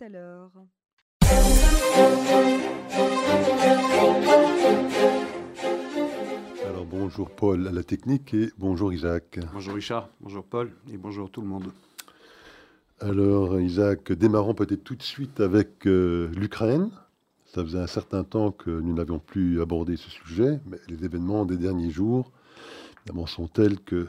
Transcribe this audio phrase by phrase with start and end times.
[0.00, 0.50] à l'heure.
[6.64, 9.38] Alors bonjour Paul à la technique et bonjour Isaac.
[9.52, 11.72] Bonjour Richard, bonjour Paul et bonjour tout le monde.
[13.00, 16.90] Alors Isaac, démarrons peut-être tout de suite avec euh, l'Ukraine.
[17.46, 21.44] Ça faisait un certain temps que nous n'avions plus abordé ce sujet, mais les événements
[21.44, 22.32] des derniers jours
[23.04, 24.08] évidemment, sont tels que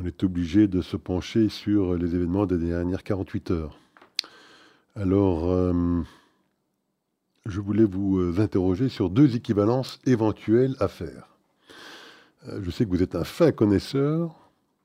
[0.00, 3.78] on est obligé de se pencher sur les événements des dernières 48 heures.
[4.98, 6.02] Alors, euh,
[7.46, 11.36] je voulais vous euh, interroger sur deux équivalences éventuelles à faire.
[12.48, 14.34] Euh, je sais que vous êtes un fin connaisseur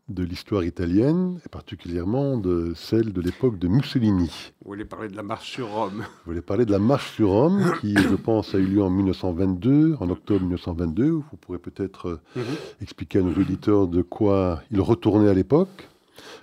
[0.09, 4.51] de l'histoire italienne, et particulièrement de celle de l'époque de Mussolini.
[4.61, 7.29] Vous voulez parler de la marche sur Rome Vous voulez parler de la marche sur
[7.29, 11.09] Rome, qui, je pense, a eu lieu en 1922, en octobre 1922.
[11.09, 12.43] Vous pourrez peut-être Mhm.
[12.81, 15.87] expliquer à nos auditeurs de quoi il retournait à l'époque.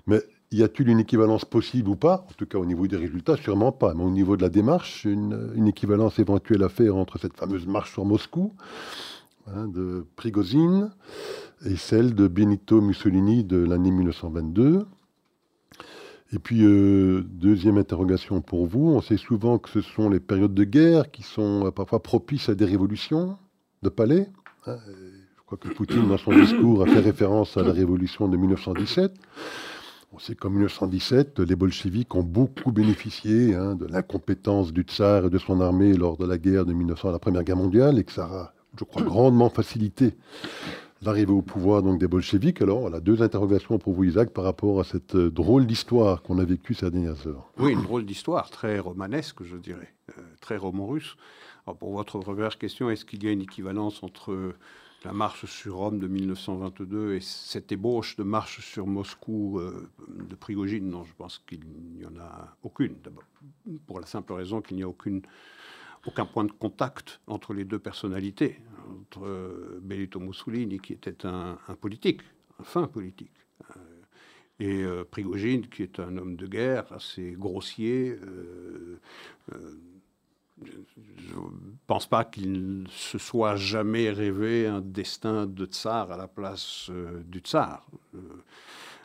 [0.06, 2.26] Mais y a-t-il une équivalence possible ou pas?
[2.28, 3.94] En tout cas, au niveau des résultats, sûrement pas.
[3.94, 7.92] Mais au niveau de la démarche, une, équivalence éventuelle à faire entre cette fameuse marche
[7.92, 8.52] sur Moscou
[9.46, 10.90] hein, de Prigozhin
[11.64, 14.86] et celle de Benito Mussolini de l'année 1922.
[16.32, 18.88] Et puis, euh, deuxième interrogation pour vous.
[18.88, 22.48] On sait souvent que ce sont les périodes de guerre qui sont euh, parfois propices
[22.48, 23.36] à des révolutions
[23.82, 24.28] de palais.
[24.66, 24.78] hein.
[25.36, 29.12] Je crois que Poutine, dans son discours, a fait référence à la révolution de 1917.
[30.12, 35.30] On sait qu'en 1917, les bolcheviks ont beaucoup bénéficié hein, de l'incompétence du tsar et
[35.30, 38.10] de son armée lors de la guerre de 1900, la Première Guerre mondiale, et que
[38.10, 40.16] ça a, je crois, grandement facilité
[41.02, 42.60] l'arrivée au pouvoir donc des bolcheviks.
[42.60, 46.38] Alors, voilà, deux interrogations pour vous, Isaac, par rapport à cette euh, drôle d'histoire qu'on
[46.38, 47.50] a vécue ces dernières heures.
[47.58, 51.16] Oui, une drôle d'histoire, très romanesque, je dirais, euh, très roman russe.
[51.66, 54.54] Alors, pour votre première question, est-ce qu'il y a une équivalence entre
[55.04, 60.34] la marche sur Rome de 1922 et cette ébauche de marche sur Moscou euh, de
[60.34, 61.60] Prigogine Non, je pense qu'il
[61.96, 62.96] n'y en a aucune.
[63.02, 63.24] D'abord,
[63.86, 65.22] pour la simple raison qu'il n'y a aucune,
[66.06, 71.56] aucun point de contact entre les deux personnalités, entre euh, Benito Mussolini, qui était un,
[71.80, 72.20] politique,
[72.58, 73.32] un fin politique,
[73.76, 78.18] euh, et Prigogine, qui est un homme de guerre assez grossier.
[80.64, 86.28] Je ne pense pas qu'il se soit jamais rêvé un destin de tsar à la
[86.28, 87.86] place euh, du tsar.
[88.14, 88.18] Euh,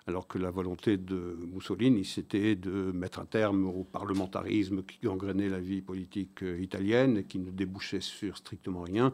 [0.07, 5.49] alors que la volonté de Mussolini, c'était de mettre un terme au parlementarisme qui gangrenait
[5.49, 9.11] la vie politique euh, italienne et qui ne débouchait sur strictement rien.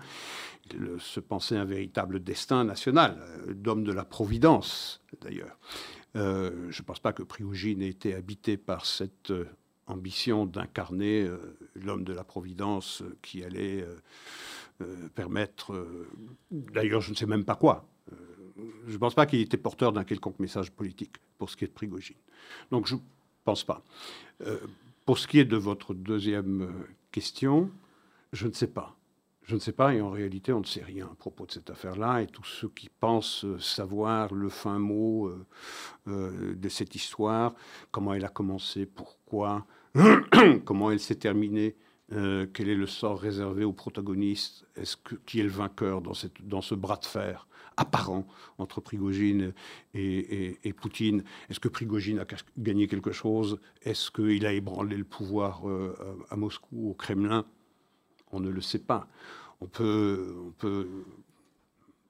[0.74, 3.18] Il se pensait un véritable destin national,
[3.56, 5.58] d'homme de la Providence d'ailleurs.
[6.14, 9.32] Je ne pense pas que Prigogine ait été habité par cette
[9.92, 13.86] ambition d'incarner euh, l'homme de la Providence euh, qui allait
[14.82, 15.88] euh, permettre,
[16.50, 17.86] d'ailleurs je ne sais même pas quoi,
[18.88, 21.68] je ne pense pas qu'il était porteur d'un quelconque message politique pour ce qui est
[21.68, 22.18] de Prigogine.
[22.72, 23.00] Donc je ne
[23.44, 23.84] pense pas.
[25.06, 26.74] Pour ce qui est de votre deuxième
[27.12, 27.70] question,
[28.34, 28.96] je ne sais pas.
[29.44, 31.70] Je ne sais pas, et en réalité, on ne sait rien à propos de cette
[31.70, 32.24] affaire-là.
[32.24, 35.32] Et tous ceux qui pensent savoir le fin mot
[36.08, 37.54] de cette histoire,
[37.92, 39.66] comment elle a commencé, pourquoi,
[40.66, 41.76] comment elle s'est terminée,
[42.14, 46.62] euh, quel est le sort réservé aux protagonistes, est-ce que, qui est le vainqueur dans,
[46.62, 47.48] ce bras de fer
[47.78, 49.54] apparent entre Prigogine
[49.94, 51.24] et, Poutine?
[51.50, 52.26] Est-ce que Prigogine a
[52.58, 53.60] gagné quelque chose?
[53.84, 55.96] Est-ce qu'il a ébranlé le pouvoir euh,
[56.30, 57.46] à, Moscou, au Kremlin?
[58.32, 59.08] On ne le sait pas.
[59.62, 60.88] On peut, on peut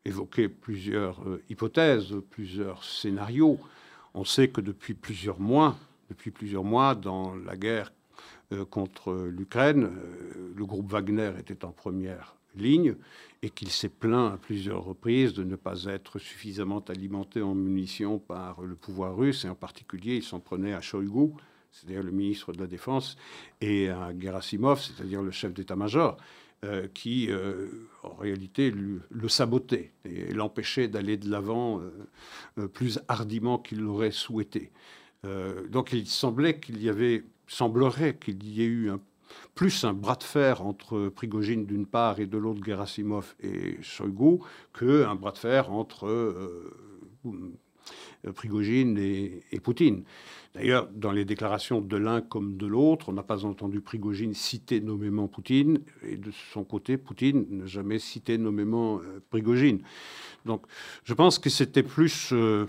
[0.06, 3.60] évoquer plusieurs euh, hypothèses, plusieurs scénarios.
[4.14, 5.78] On sait que depuis plusieurs mois,
[6.12, 7.94] depuis plusieurs mois, dans la guerre
[8.52, 12.96] euh, contre l'Ukraine, euh, le groupe Wagner était en première ligne
[13.42, 18.20] et qu'il s'est plaint à plusieurs reprises de ne pas être suffisamment alimenté en munitions
[18.20, 21.32] par le pouvoir russe, et en particulier, il s'en prenait à Shoigu,
[21.72, 23.16] c'est-à-dire le ministre de la Défense,
[23.62, 26.18] et à Gerasimov, c'est-à-dire le chef d'état-major,
[26.64, 31.90] euh, qui, euh, en réalité, le sabotait et l'empêchait d'aller de l'avant euh,
[32.60, 34.72] euh, plus hardiment qu'il l'aurait souhaité.
[35.26, 38.92] Euh, donc il semblait qu'il y avait, semblerait qu'il y ait eu
[39.56, 44.40] plus un bras de fer entre Prigogine d'une part et de l'autre Gerasimov et Shoigu
[44.78, 46.74] qu'un bras de fer entre euh,
[48.28, 50.04] euh, Prigogine et, Poutine.
[50.54, 54.80] D'ailleurs, dans les déclarations de l'un comme de l'autre, on n'a pas entendu Prigogine citer
[54.80, 59.82] nommément Poutine, et de son côté, Poutine n'a jamais cité nommément euh, Prigogine.
[60.46, 60.64] Donc,
[61.04, 62.30] je pense que c'était plus.
[62.34, 62.66] euh,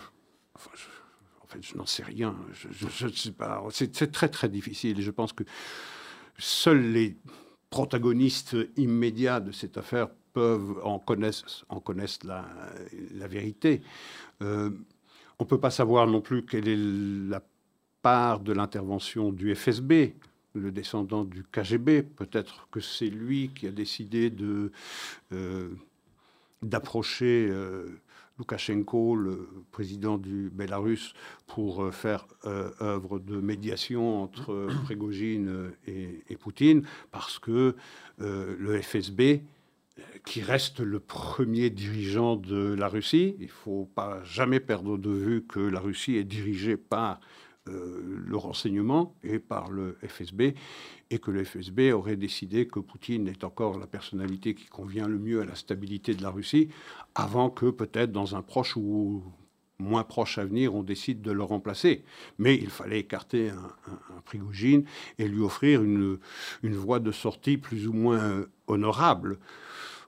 [1.53, 2.37] fait, je n'en sais rien.
[2.53, 3.63] Je, ne sais pas.
[3.71, 4.99] C'est très, très difficile.
[4.99, 5.45] Et je pense que
[6.39, 7.17] seuls les
[7.71, 12.47] protagonistes immédiats de cette affaire peuvent en connaissent, en connaissent la,
[13.15, 13.83] la vérité.
[14.43, 14.71] Euh,
[15.39, 16.77] on ne peut pas savoir non plus quelle est
[17.29, 17.43] la
[18.03, 20.15] part de l'intervention du FSB
[20.55, 22.03] le descendant du KGB.
[22.03, 24.71] Peut-être que c'est lui qui a décidé de,
[25.33, 25.71] euh,
[26.63, 28.01] d'approcher euh,
[28.39, 31.15] Loukachenko, le président du Bélarus,
[31.47, 37.75] pour euh, faire œuvre de médiation entre Prégogine et, et, Poutine, parce que
[38.19, 39.43] le FSB,
[40.25, 45.11] qui reste le premier dirigeant de la Russie, il ne faut pas jamais perdre de
[45.11, 50.55] vue que la Russie est dirigée par euh, le renseignement et par le FSB,
[51.11, 55.19] et que le FSB aurait décidé que Poutine est encore la personnalité qui convient le
[55.19, 56.69] mieux à la stabilité de la Russie,
[57.15, 59.23] avant que peut-être dans un proche ou
[59.79, 62.05] moins proche avenir, on décide de le remplacer.
[62.39, 63.57] Mais il fallait écarter un,
[64.17, 64.85] un, Prigogine
[65.19, 66.19] et lui offrir une,
[66.63, 69.39] une voie de sortie plus ou moins honorable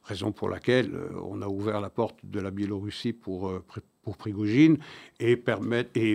[0.05, 3.65] raison pour laquelle euh, on a ouvert la porte de la Biélorussie pour, euh,
[4.05, 4.79] pour Prigogine
[5.21, 5.37] et,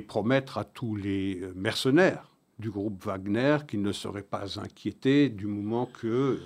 [0.01, 5.85] promettre à tous les mercenaires du groupe Wagner qu'ils ne seraient pas inquiétés du moment
[5.85, 6.39] que euh,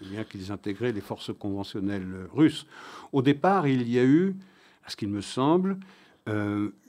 [0.00, 2.66] bien qu'ils intégraient les forces conventionnelles russes.
[3.12, 4.36] Au départ, il y a eu,
[4.84, 5.78] à ce qu'il me semble,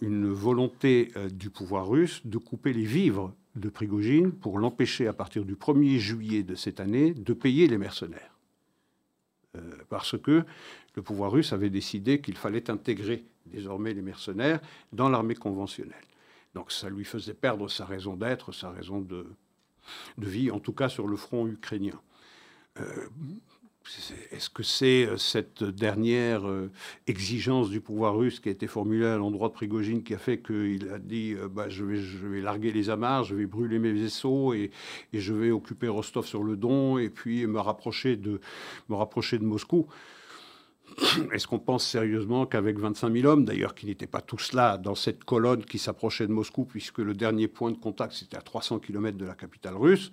[0.01, 5.45] une volonté du pouvoir russe de couper les vivres de Prigogine pour l'empêcher, à partir
[5.45, 8.35] du 1er juillet de cette année, de payer les mercenaires.
[9.57, 10.43] Euh, parce que
[10.95, 14.59] le pouvoir russe avait décidé qu'il fallait intégrer désormais les mercenaires
[14.94, 15.95] dans l'armée conventionnelle.
[16.56, 19.25] Donc ça lui faisait perdre sa raison d'être, sa raison de,
[20.18, 22.00] vie, en tout cas sur le front ukrainien.
[22.80, 23.07] Euh,
[24.31, 26.71] est-ce que c'est euh, cette dernière euh,
[27.07, 30.39] exigence du pouvoir russe qui a été formulée à l'endroit de Prigogine qui a fait
[30.39, 34.71] qu'il a dit bah, je, vais, larguer les amarres, je vais brûler mes vaisseaux et,
[35.13, 38.39] je vais occuper Rostov sur le Don et puis me rapprocher de
[39.41, 39.88] Moscou
[41.31, 44.96] est-ce qu'on pense sérieusement qu'avec 25 000 hommes, d'ailleurs qui n'étaient pas tous là dans
[44.96, 48.80] cette colonne qui s'approchait de Moscou, puisque le dernier point de contact c'était à 300
[48.80, 50.12] km de la capitale russe,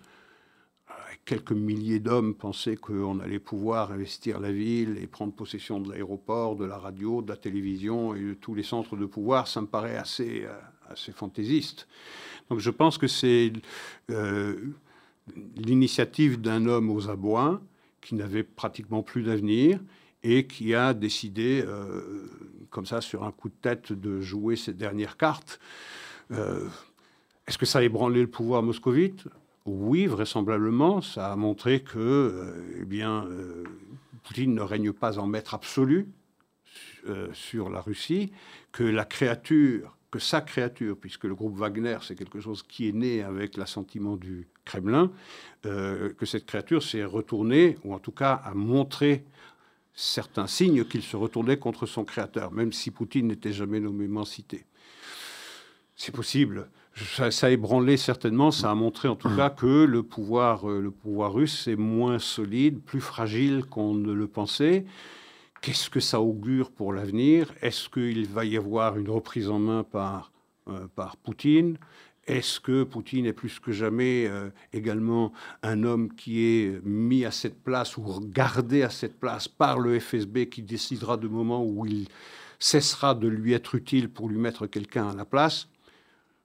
[1.26, 6.56] quelques milliers d'hommes pensaient qu'on allait pouvoir investir la ville et prendre possession de l'aéroport,
[6.56, 9.66] de la radio, de la télévision et de tous les centres de pouvoir, ça me
[9.66, 10.52] paraît assez, euh,
[10.88, 11.88] assez fantaisiste.
[12.48, 13.52] Donc je pense que c'est
[14.10, 14.72] euh,
[15.56, 17.60] l'initiative d'un homme aux abois
[18.00, 19.80] qui n'avait pratiquement plus d'avenir
[20.34, 22.28] et qui a décidé, euh,
[22.70, 25.60] comme ça, sur un coup de tête, de jouer ses dernières cartes.
[27.46, 29.28] Est-ce que ça a ébranlé le pouvoir moscovite?
[29.66, 33.64] Oui, vraisemblablement, ça a montré que euh, eh bien, euh,
[34.22, 36.08] Poutine ne règne pas en maître absolu
[37.08, 38.32] euh, sur la Russie,
[38.70, 42.92] que la créature, que sa créature, puisque le groupe Wagner, c'est quelque chose qui est
[42.92, 45.12] né avec l'assentiment du Kremlin,
[45.62, 49.24] que cette créature s'est retournée, ou en tout cas a montré
[49.96, 54.64] certains signes qu'il se retournait contre son créateur, même si Poutine n'était jamais nommément cité.
[55.96, 60.68] C'est possible ça, a ébranlé certainement, ça a montré en tout cas que le pouvoir,
[60.68, 64.86] euh, le pouvoir russe est moins solide, plus fragile qu'on ne le pensait.
[65.60, 67.52] Qu'est-ce que ça augure pour l'avenir?
[67.60, 70.32] Est-ce qu'il va y avoir une reprise en main par,
[70.68, 71.76] euh, par Poutine?
[72.26, 75.32] Est-ce que Poutine est plus que jamais euh, également
[75.62, 79.98] un homme qui est mis à cette place ou gardé à cette place par le
[79.98, 82.08] FSB qui décidera du moment où il
[82.58, 85.68] cessera de lui être utile pour lui mettre quelqu'un à la place?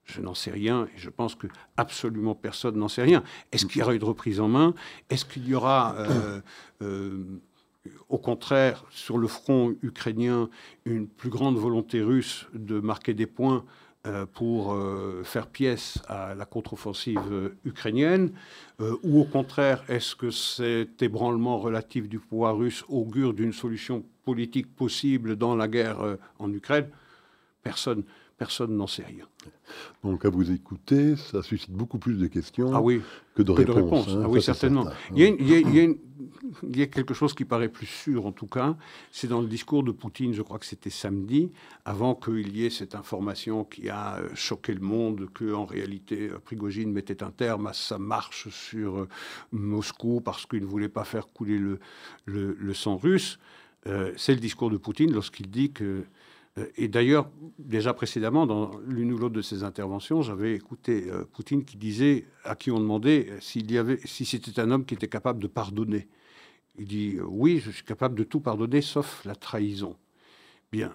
[0.05, 1.47] Je n'en sais rien et je pense que
[1.77, 3.23] absolument personne n'en sait rien.
[3.51, 4.75] Est-ce qu'il y aura une reprise en main?
[5.09, 6.41] Est-ce qu'il y aura, euh,
[6.81, 7.23] euh,
[8.09, 10.49] au contraire, sur le front ukrainien,
[10.85, 13.63] une plus grande volonté russe de marquer des points
[14.33, 14.75] pour
[15.23, 18.31] faire pièce à la contre-offensive ukrainienne
[18.79, 24.75] Ou au contraire, est-ce que cet ébranlement relatif du pouvoir russe augure d'une solution politique
[24.75, 26.89] possible dans la guerre en Ukraine?
[27.61, 28.03] Personne
[28.41, 29.27] Personne n'en sait rien.
[30.03, 32.99] Donc à vous écouter, ça suscite beaucoup plus de questions ah oui,
[33.35, 34.07] que de réponses.
[34.09, 34.87] Hein, ah oui, certainement.
[35.15, 35.97] Il y, a, il,
[36.63, 38.75] il y, a, quelque chose qui paraît plus sûr, en tout cas.
[39.11, 41.51] C'est dans le discours de Poutine, je crois que c'était samedi,
[41.85, 46.31] avant qu'il y ait cette information qui a euh, choqué le monde, que en réalité
[46.31, 49.07] euh, Prigogine mettait un terme à sa marche sur euh,
[49.51, 51.77] Moscou parce qu'il ne voulait pas faire couler le,
[52.25, 53.37] le, sang russe.
[53.85, 56.05] C'est le discours de Poutine lorsqu'il dit que
[56.75, 57.29] et d'ailleurs,
[57.59, 62.27] déjà précédemment, dans l'une ou l'autre de ses interventions, j'avais écouté euh, Poutine qui disait,
[62.43, 65.41] à qui on demandait euh, s'il y avait, si c'était un homme qui était capable
[65.41, 66.09] de pardonner.
[66.77, 69.95] Il dit oui, je suis capable de tout pardonner sauf la trahison.
[70.71, 70.93] Bien.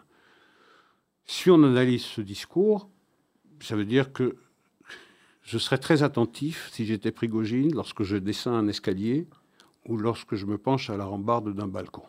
[1.24, 2.88] Si on analyse ce discours,
[3.60, 4.36] ça veut dire que
[5.42, 9.26] je serais très attentif si j'étais Prigogine lorsque je descends un escalier
[9.86, 12.02] ou lorsque je me penche à la rambarde d'un balcon.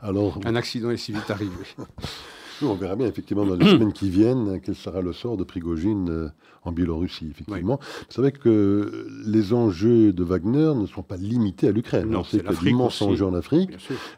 [0.00, 1.52] Alors, un accident est si vite arrivé.
[2.66, 6.08] on verra bien effectivement dans les semaines qui viennent quel sera le sort de Prigogine
[6.10, 6.28] euh,
[6.64, 7.80] en Biélorussie, effectivement.
[8.08, 12.14] C'est vrai que les enjeux de Wagner ne sont pas limités à l'Ukraine.
[12.14, 13.70] On sait qu'il y a d'immenses enjeux en Afrique.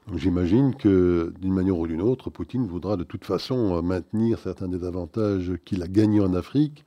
[0.08, 4.38] Donc j'imagine que d'une manière ou d'une autre, Poutine voudra de toute façon euh, maintenir
[4.38, 6.84] certains des avantages qu'il a gagnés en Afrique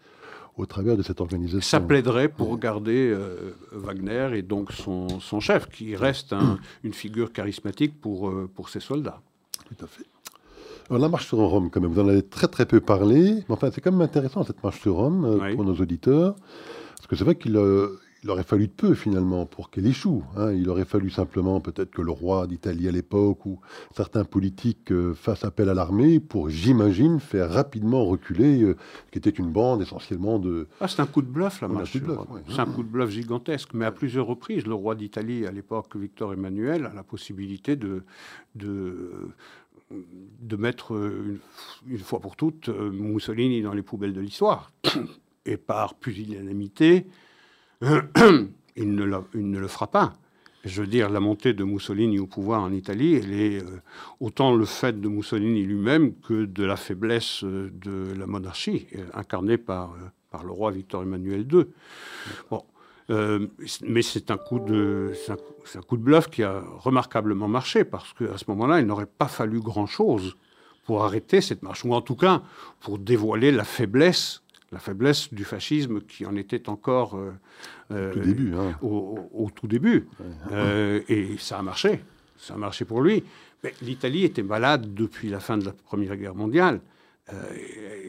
[0.57, 1.79] au travers de cette organisation.
[1.79, 6.33] Ça plaiderait pour garder euh, Wagner et donc son, son, chef, qui reste
[6.83, 9.21] une figure charismatique pour, pour ses soldats.
[9.67, 10.05] Tout à fait.
[10.89, 13.55] Alors, la marche sur Rome, quand même, vous en avez très très peu parlé, mais
[13.55, 16.35] enfin, c'est quand même intéressant cette marche sur Rome euh, pour nos auditeurs,
[16.95, 17.57] parce que c'est vrai qu'il
[18.27, 20.23] euh, aurait fallu de peu finalement pour qu'elle échoue.
[20.35, 20.51] Hein.
[20.53, 23.59] Il aurait fallu simplement peut-être que le roi d'Italie à l'époque ou
[23.95, 29.29] certains politiques euh, fassent appel à l'armée pour, j'imagine, faire rapidement reculer ce qui était
[29.29, 30.67] une bande essentiellement de.
[30.79, 31.97] Ah, c'est un coup de bluff la marche.
[32.49, 35.95] C'est un coup de bluff gigantesque, mais à plusieurs reprises, le roi d'Italie à l'époque,
[35.95, 38.03] Victor Emmanuel, a la possibilité de,
[38.55, 39.11] de
[39.91, 40.93] de mettre
[41.87, 44.71] une, fois pour toutes euh, Mussolini dans les poubelles de l'histoire.
[45.45, 47.05] Et par pusillanimité,
[47.81, 50.13] il, ne ne le fera pas.
[50.65, 53.81] Je veux dire, la montée de Mussolini au pouvoir en Italie, elle est euh,
[54.19, 59.57] autant le fait de Mussolini lui-même que de la faiblesse euh, de la monarchie, incarnée
[59.57, 59.95] par,
[60.43, 61.65] le roi Victor Emmanuel II.
[62.49, 62.63] Bon,
[63.11, 63.47] euh,
[63.83, 68.37] mais c'est un, coup de, un, coup de bluff qui a remarquablement marché, parce qu'à
[68.37, 70.35] ce moment-là, il n'aurait pas fallu grand-chose
[70.85, 72.41] pour arrêter cette marche, ou en tout cas
[72.79, 74.41] pour dévoiler la faiblesse,
[74.75, 77.31] la faiblesse du fascisme qui en était encore euh,
[77.91, 78.77] euh, au, tout début, hein.
[78.81, 80.09] au, tout début.
[81.07, 82.01] et ça a marché,
[82.37, 83.23] ça a marché pour lui.
[83.63, 86.81] Mais l'Italie était malade depuis la fin de la Première Guerre mondiale.
[87.31, 87.35] Euh,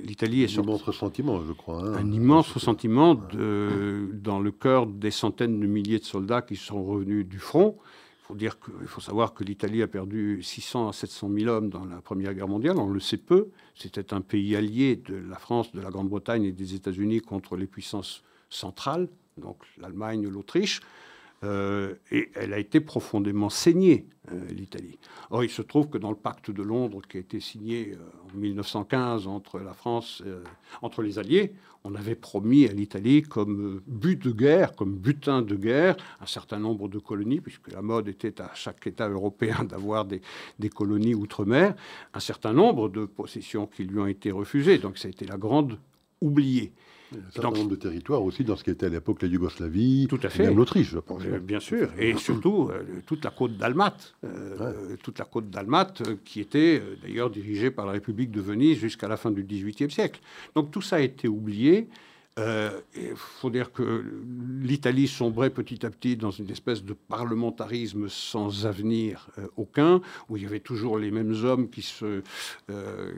[0.03, 1.83] L'Italie est un immense ressentiment, je crois.
[1.85, 1.95] Hein.
[1.95, 6.83] Un immense ressentiment de, dans le cœur des centaines de milliers de soldats qui sont
[6.85, 7.79] revenus du front.
[8.35, 8.51] Il
[8.87, 12.49] faut, savoir que l'Italie a perdu 600 à 700 000 hommes dans la Première Guerre
[12.49, 12.77] mondiale.
[12.79, 13.49] On le sait peu.
[13.75, 17.67] C'était un pays allié de la France, de la Grande-Bretagne et des États-Unis contre les
[17.67, 20.81] puissances centrales, donc l'Allemagne, l'Autriche.
[21.45, 24.99] Euh, et elle a été profondément saignée, euh, l'Italie.
[25.31, 28.35] Or, il se trouve que dans le pacte de Londres qui a été signé euh,
[28.35, 30.23] en 1915 entre la France,
[30.81, 31.53] entre les Alliés,
[31.85, 36.59] on avait promis à l'Italie comme but de guerre, comme butin de guerre, un certain
[36.59, 40.23] nombre de colonies, puisque la mode était à chaque État européen d'avoir des,
[40.59, 41.75] des, colonies outre-mer,
[42.15, 44.79] un certain nombre de possessions qui lui ont été refusées.
[44.79, 45.79] Donc ça a été la grande
[46.21, 46.73] oubliée.
[47.13, 50.19] Un certain nombre de territoires aussi dans ce qui était à l'époque la Yougoslavie, tout
[50.23, 50.45] à fait.
[50.45, 51.23] même l'Autriche, je pense.
[51.25, 56.03] Euh, bien sûr, et surtout euh, toute la côte d'Almate, euh, toute la côte d'Almate
[56.25, 60.21] qui était d'ailleurs dirigée par la République de Venise jusqu'à la fin du XVIIIe siècle.
[60.55, 61.89] Donc tout ça a été oublié.
[62.39, 64.05] Il faut dire que
[64.61, 70.43] l'Italie sombrait petit à petit dans une espèce de parlementarisme sans avenir aucun, où il
[70.43, 72.21] y avait toujours les mêmes hommes qui se,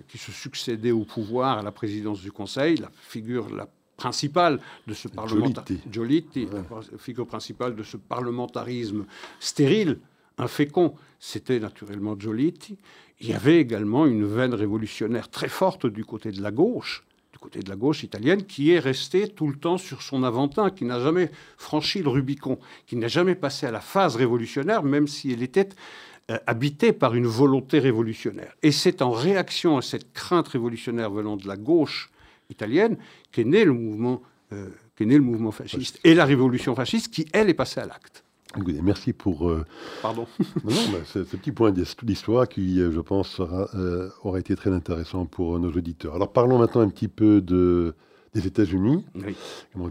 [0.07, 2.77] qui se succédaient au pouvoir à la présidence du Conseil.
[2.77, 3.69] La figure la
[3.99, 6.65] principale de ce parlementarisme,
[6.99, 9.05] figure principale de ce parlementarisme
[9.41, 9.99] stérile,
[10.39, 12.79] infécond, c'était naturellement Giolitti.
[13.21, 17.39] Il y avait également une veine révolutionnaire très forte du côté de la gauche, du
[17.41, 20.85] côté de la gauche italienne, qui est restée tout le temps sur son aventin, qui
[20.85, 25.33] n'a jamais franchi le Rubicon, qui n'a jamais passé à la phase révolutionnaire, même si
[25.33, 25.71] elle était
[26.31, 28.55] euh, habitée par une volonté révolutionnaire.
[28.63, 32.11] Et c'est en réaction à cette crainte révolutionnaire venant de la gauche
[32.51, 32.97] italienne
[33.33, 34.69] qu'est né le mouvement, euh,
[35.01, 38.25] né le mouvement fasciste et la révolution fasciste qui, elle, est passée à l'acte.
[38.83, 39.65] Merci pour euh,
[40.01, 40.27] Pardon.
[40.65, 40.73] non,
[41.05, 46.15] ce, petit point d'histoire qui, euh, je pense, aura été très intéressant pour nos auditeurs.
[46.15, 47.95] Alors parlons maintenant un petit peu de,
[48.35, 49.05] des États-Unis.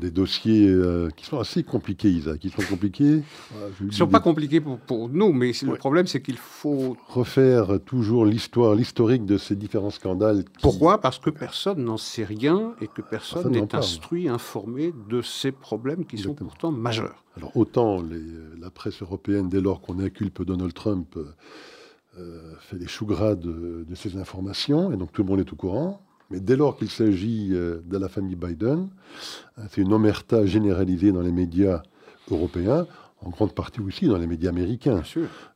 [0.01, 2.39] Des dossiers euh, qui sont assez compliqués, Isaac.
[2.39, 3.23] Qui sont compliqués.
[3.81, 6.95] Ils ne sont pas compliqués pour, nous, mais le problème, c'est qu'il faut.
[7.07, 10.43] Refaire toujours l'histoire, l'historique de ces différents scandales.
[10.61, 10.99] Pourquoi?
[10.99, 16.05] Parce que personne n'en sait rien et que personne n'est instruit, informé de ces problèmes
[16.05, 17.23] qui sont pourtant majeurs.
[17.35, 18.21] Alors, autant les,
[18.59, 21.17] la presse européenne, dès lors qu'on inculpe Donald Trump,
[22.17, 25.53] euh, fait des choux gras de, de ces informations, et donc tout le monde est
[25.53, 26.01] au courant.
[26.29, 28.89] Mais dès lors qu'il s'agit euh, de la famille Biden,
[29.57, 31.83] euh, c'est une omerta généralisée dans les médias
[32.29, 32.85] européens,
[33.21, 35.01] en grande partie aussi dans les médias américains.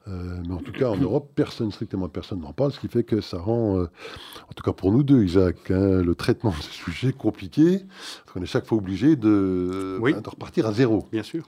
[0.08, 3.04] Euh, mais en tout cas, en Europe, personne, strictement personne n'en parle, ce qui fait
[3.04, 6.72] que ça rend, en tout cas pour nous deux, Isaac, hein, le traitement de ce
[6.72, 11.06] sujet compliqué, parce qu'on est chaque fois obligé de, de repartir à zéro.
[11.12, 11.44] Bien sûr.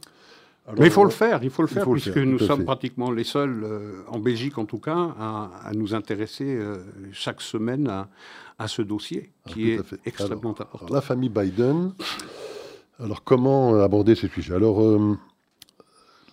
[0.77, 3.63] Mais il faut le faire, il faut le faire, puisque nous sommes pratiquement les seuls,
[3.65, 6.57] euh, en Belgique en tout cas, à, nous intéresser
[7.11, 8.07] chaque semaine à,
[8.67, 10.93] ce dossier, ah, qui est extrêmement important.
[10.93, 11.93] la famille Biden,
[12.99, 15.17] alors comment aborder ce sujet Alors, euh,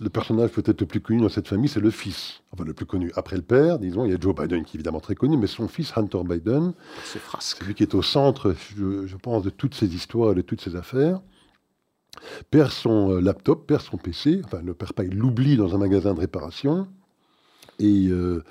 [0.01, 2.43] le personnage peut-être le plus connu dans cette famille, c'est le fils.
[2.53, 3.13] Enfin, le plus connu.
[3.17, 5.47] Après le père, disons, il y a Joe Biden qui est évidemment très connu, mais
[5.47, 6.73] son fils, Hunter Biden,
[7.05, 10.61] c'est lui qui est au centre, je, pense, de toutes ces histoires et de toutes
[10.61, 11.21] ces affaires.
[12.51, 15.79] Perd son euh, laptop, perd son PC, enfin, ne perd pas, il l'oublie dans un
[15.79, 16.89] magasin de réparation.
[17.79, 18.43] Et euh,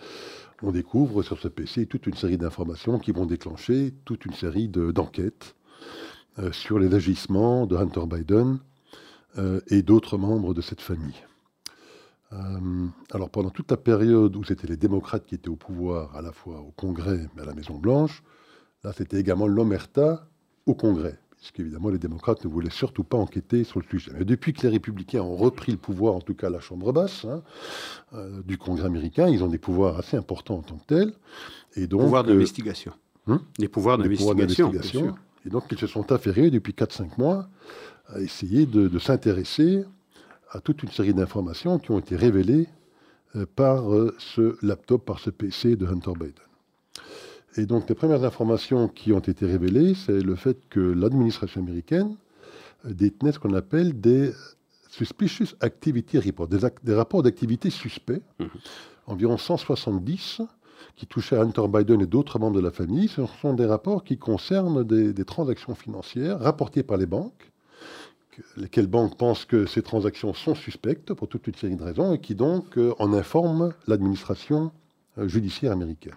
[0.62, 4.68] on découvre sur ce PC toute une série d'informations qui vont déclencher toute une série
[4.68, 5.56] d'enquêtes
[6.38, 8.60] euh, sur les agissements de Hunter Biden
[9.68, 11.24] et d'autres membres de cette famille.
[12.32, 16.22] Euh, alors pendant toute la période où c'était les démocrates qui étaient au pouvoir, à
[16.22, 18.24] la fois au Congrès mais à la Maison Blanche,
[18.84, 20.28] là c'était également l'omerta
[20.68, 24.12] au Congrès, puisqu'évidemment les démocrates ne voulaient surtout pas enquêter sur le sujet.
[24.18, 27.26] Mais depuis que les républicains ont repris le pouvoir, en tout cas la Chambre basse
[27.26, 27.42] hein,
[28.14, 31.14] euh, du Congrès américain, ils ont des pouvoirs assez importants en tant que tels.
[31.76, 32.94] Et donc, pouvoirs euh, d'investigation.
[33.28, 35.16] Hein des pouvoirs d'investigation.
[35.46, 37.48] Et donc ils se sont affairés depuis 4-5 mois
[38.08, 39.86] à essayer de s'intéresser
[40.52, 42.68] à toute une série d'informations qui ont été révélées
[43.36, 46.34] euh, par euh, ce laptop, par ce PC de Hunter Biden.
[47.58, 52.16] Et donc les premières informations qui ont été révélées, c'est le fait que l'administration américaine
[52.86, 54.32] euh, détenait ce qu'on appelle des
[54.90, 58.46] Suspicious Activity Reports, des, rapports d'activité suspects, mmh.
[59.08, 60.42] environ 170,
[60.96, 63.08] qui touchaient à Hunter Biden et d'autres membres de la famille.
[63.08, 67.50] Ce sont des rapports qui concernent des transactions financières rapportées par les banques
[68.58, 72.20] lesquelles banques pensent que ces transactions sont suspectes pour toute une série de raisons et
[72.20, 74.72] qui donc euh, en informent l'administration
[75.18, 76.16] euh, judiciaire américaine.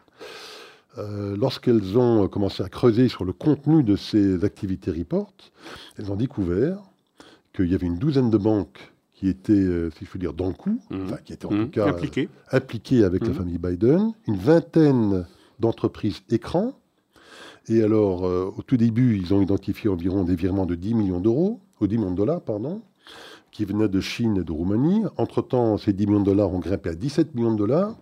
[0.98, 5.32] Euh, lorsqu'elles ont commencé à creuser sur le contenu de ces activités reports,
[5.98, 6.78] elles ont découvert
[7.54, 10.54] qu'il y avait une douzaine de banques qui étaient, si je puis dire, dans le
[10.54, 10.96] coup, mmh.
[11.24, 11.70] qui étaient en tout mmh.
[11.70, 13.34] cas impliquées, impliquées avec la mmh.
[13.34, 15.26] famille Biden, une vingtaine
[15.60, 16.72] d'entreprises écrans.
[17.68, 21.60] Et alors, au tout début, ils ont identifié environ des virements de 10 millions d'euros.
[21.86, 22.82] 10 millions de dollars, pardon,
[23.50, 25.02] qui venaient de Chine et de Roumanie.
[25.16, 27.96] Entre-temps, ces 10 millions de dollars ont grimpé à 17 millions de dollars,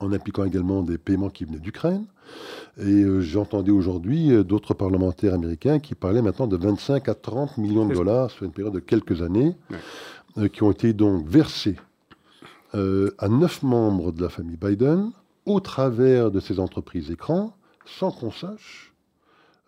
[0.00, 2.06] en impliquant également des paiements qui venaient d'Ukraine.
[2.78, 7.58] Et euh, j'entendais aujourd'hui euh, d'autres parlementaires américains qui parlaient maintenant de 25 à 30
[7.58, 9.56] millions de dollars sur une période de quelques années,
[10.38, 11.76] euh, qui ont été donc versés
[12.72, 15.10] à neuf membres de la famille Biden
[15.44, 18.90] au travers de ces entreprises écrans, sans qu'on sache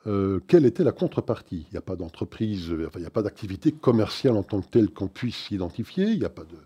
[0.07, 1.67] euh, quelle était la contrepartie.
[1.71, 4.69] Il n'y a pas d'entreprise, euh, il n'y a pas d'activité commerciale en tant que
[4.69, 6.57] telle qu'on puisse identifier, il n'y a pas de,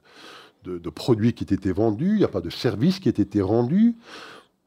[0.66, 3.40] de, produits qui aient été vendus, il n'y a pas de services qui aient été
[3.40, 3.96] rendus,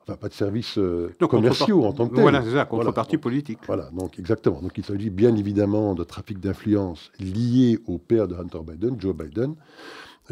[0.01, 2.21] enfin pas de services euh, commerciaux en tant que tel.
[2.21, 3.59] Voilà, c'est ça, contrepartie politique.
[3.67, 4.61] Voilà, donc exactement.
[4.61, 9.15] Donc il s'agit bien évidemment de trafic d'influence lié au père de Hunter Biden, Joe
[9.15, 9.55] Biden,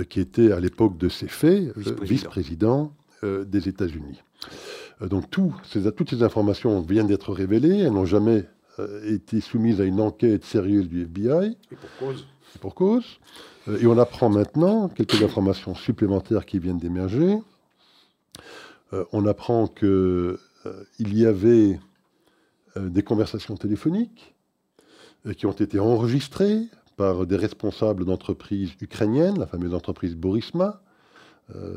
[0.09, 2.91] qui était à l'époque de ces faits vice-président
[3.23, 4.21] des États-Unis.
[5.01, 5.53] Euh, donc tout,
[5.95, 8.45] toutes ces informations viennent d'être révélées, elles n'ont jamais
[8.79, 11.57] euh, été soumises à une enquête sérieuse du FBI.
[11.71, 12.27] Et pour cause.
[12.61, 13.05] Pour cause.
[13.67, 17.39] Euh, et on apprend maintenant quelques informations supplémentaires qui viennent d'émerger.
[19.11, 20.37] on apprend qu'il
[20.97, 21.79] y avait
[22.77, 24.33] des conversations téléphoniques
[25.37, 26.61] qui ont été enregistrées
[26.95, 30.81] par des responsables d'entreprises ukrainiennes, la fameuse entreprise Borisma,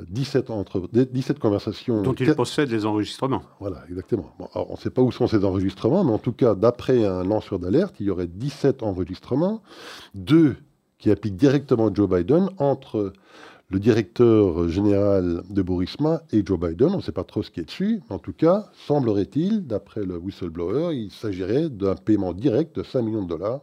[0.08, 2.02] 17, entre, 17 conversations.
[2.02, 3.42] Dont il possède les enregistrements.
[3.60, 4.34] Voilà, exactement.
[4.54, 7.58] on ne sait pas où sont ces enregistrements, mais en tout cas, d'après un lanceur
[7.58, 9.62] d'alerte, il y aurait 17 enregistrements,
[10.14, 10.56] deux
[10.98, 13.12] qui appliquent directement Joe Biden entre
[13.70, 16.88] le directeur général de Borisma et Joe Biden.
[16.88, 20.04] On ne sait pas trop ce qui est dessus, mais en tout cas, semblerait-il, d'après
[20.04, 23.60] le whistleblower, il s'agirait d'un paiement direct de 5 millions de dollars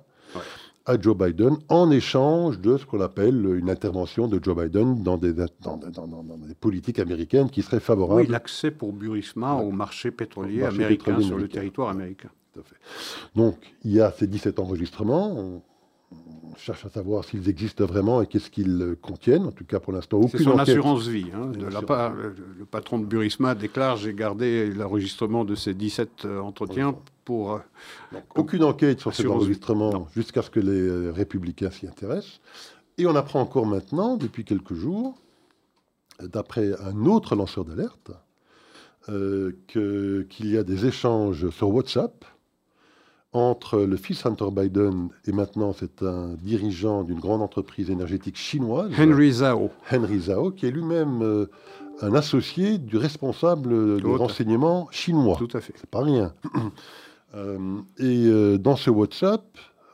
[0.87, 5.17] à Joe Biden en échange de ce qu'on appelle une intervention de Joe Biden dans
[5.17, 8.21] des, dans, des politiques américaines qui seraient favorables.
[8.21, 12.29] Oui, l'accès pour Burisma au marché pétrolier américain sur le territoire américain.
[12.53, 12.77] Tout à fait.
[13.35, 15.61] Donc, il y a ces 17 enregistrements on
[16.57, 19.45] cherche à savoir s'ils existent vraiment et qu'est-ce qu'ils contiennent.
[19.45, 21.27] En tout cas, pour l'instant, aucune C'est son assurance vie.
[21.33, 22.33] Hein, de la part, le,
[22.69, 27.53] patron de Burisma déclare j'ai gardé l'enregistrement de ces 17 euh, entretiens pour.
[27.53, 27.59] Euh,
[28.35, 32.39] aucune enquête sur ces enregistrements jusqu'à ce que les euh, républicains s'y intéressent.
[32.97, 35.15] Et on apprend encore maintenant, depuis quelques jours,
[36.19, 38.11] d'après un autre lanceur d'alerte,
[39.67, 42.25] qu'il y a des échanges sur WhatsApp
[43.33, 48.91] entre le fils Hunter Biden et maintenant c'est un dirigeant d'une grande entreprise énergétique chinoise.
[48.97, 49.69] Henry Zhao.
[49.91, 51.47] Henry Zhao, qui est lui-même euh,
[52.01, 55.35] un associé du responsable du renseignement chinois.
[55.37, 55.73] Tout à fait.
[55.75, 56.33] C'est pas rien.
[57.35, 59.43] Euh, et euh, dans ce WhatsApp,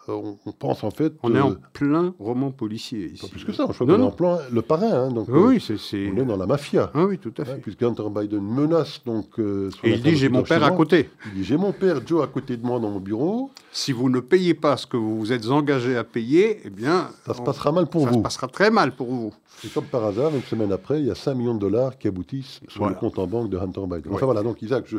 [0.08, 1.14] on, pense en fait.
[1.24, 3.22] On est en plein roman policier ici.
[3.22, 4.92] Pas plus que ça, je qu'on est en plein le parrain.
[4.92, 6.12] Hein, donc, oui, c'est.
[6.12, 6.92] On est dans la mafia.
[6.94, 7.58] Ah oui, tout à fait.
[7.58, 9.40] puisque Hunter Biden menace donc.
[9.40, 11.10] Et il dit j'ai mon père à côté.
[11.28, 13.52] Il dit j'ai mon père Joe à côté de moi dans mon bureau.
[13.72, 17.10] Si vous ne payez pas ce que vous vous êtes engagé à payer, eh bien.
[17.26, 18.14] Ça se passera mal pour vous.
[18.14, 19.34] Ça se passera très mal pour vous.
[19.66, 22.08] Et comme par hasard, une semaine après, il y a 5 millions de dollars qui
[22.08, 24.14] aboutissent sur le compte en banque de Hunter Biden.
[24.14, 24.98] Enfin voilà, donc Isaac, je.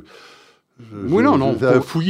[1.09, 1.39] Oui, non,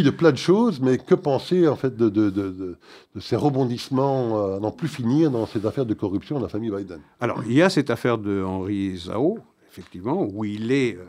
[0.03, 2.77] de plein de choses, mais que penser en fait de, de, de,
[3.14, 6.70] de ces rebondissements à n'en plus finir dans ces affaires de corruption de la famille
[6.70, 7.00] Biden?
[7.20, 9.38] Alors, il y a cette affaire de Henri Zhao,
[9.70, 11.05] effectivement, où il est euh,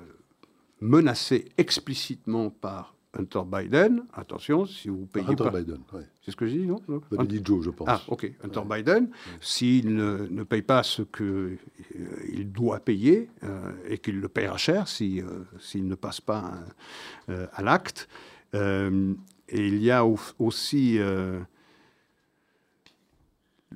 [0.81, 5.49] menacé explicitement par Hunter Biden, attention, si vous payez Hunter pas...
[5.51, 6.01] Biden, oui.
[6.21, 7.87] C'est ce que j'ai dit, non Vous avez dit Joe, je pense.
[7.89, 8.31] Ah, ok.
[8.43, 14.19] Hunter Biden, s'il ne, ne, paye pas ce qu'il euh, doit payer, euh, et qu'il
[14.19, 16.53] le paiera cher s'il euh, s'il ne passe pas
[17.27, 18.07] à l'acte,
[18.53, 20.05] et il y a
[20.39, 20.97] aussi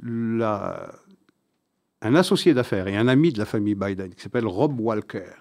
[0.02, 0.92] la,
[2.02, 5.32] un associé d'affaires et un ami de la famille Biden qui s'appelle Rob Walker,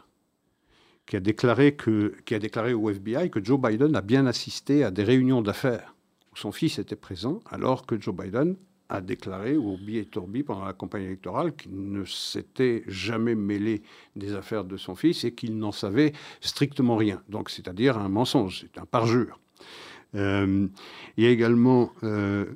[1.08, 4.90] qui a, déclaré que, a déclaré au FBI que Joe Biden a bien assisté à
[4.90, 5.94] des réunions d'affaires
[6.32, 8.56] où son fils était présent, alors que Joe Biden
[8.90, 13.82] a déclaré au billet Torbi pendant la campagne électorale qu'il ne s'était jamais mêlé
[14.16, 17.22] des affaires de son fils et qu'il n'en savait strictement rien.
[17.28, 19.40] Donc, c'est-à-dire un mensonge, c'est un parjure.
[20.14, 20.68] Euh,
[21.16, 22.46] il y a également euh,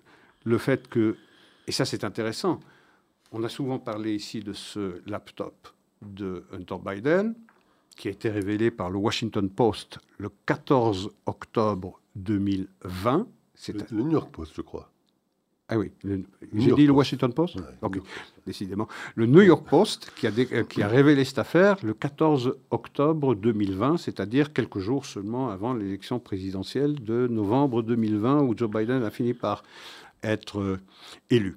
[0.44, 1.16] le fait que,
[1.66, 2.60] et ça c'est intéressant,
[3.30, 5.68] on a souvent parlé ici de ce laptop
[6.02, 7.34] de Hunter Biden,
[7.96, 13.26] qui a été révélé par le Washington Post le 14 octobre 2020.
[13.54, 14.92] C'est le, le New York Post, je crois.
[15.68, 15.90] Ah oui,
[16.54, 17.98] j'ai dit le Washington Post Ok,
[18.46, 18.88] décidément.
[19.14, 23.34] Le New York Post qui a, euh, qui a révélé cette affaire le 14 octobre
[23.34, 29.10] 2020, c'est-à-dire quelques jours seulement avant l'élection présidentielle de novembre 2020 où Joe Biden a
[29.10, 29.62] fini par
[30.22, 30.80] être euh,
[31.30, 31.56] élu.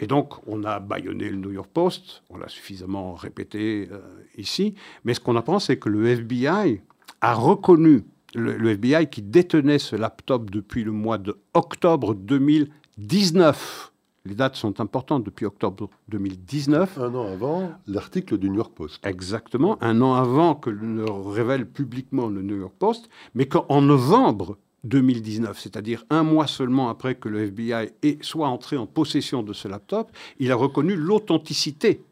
[0.00, 3.98] Et donc, on a bâillonné le New York Post, on l'a suffisamment répété euh,
[4.36, 6.80] ici, mais ce qu'on apprend, c'est que le FBI
[7.20, 13.92] a reconnu, le, FBI qui détenait ce laptop depuis le mois de octobre 2019,
[14.24, 16.98] les dates sont importantes depuis octobre 2019.
[16.98, 19.04] Un an avant l'article du New York Post.
[19.04, 24.58] Exactement, un an avant que le révèle publiquement le New York Post, mais qu'en novembre
[24.88, 27.90] 2019, c'est-à-dire un mois seulement après que le FBI
[28.22, 32.02] soit entré en possession de ce laptop, il a reconnu l'authenticité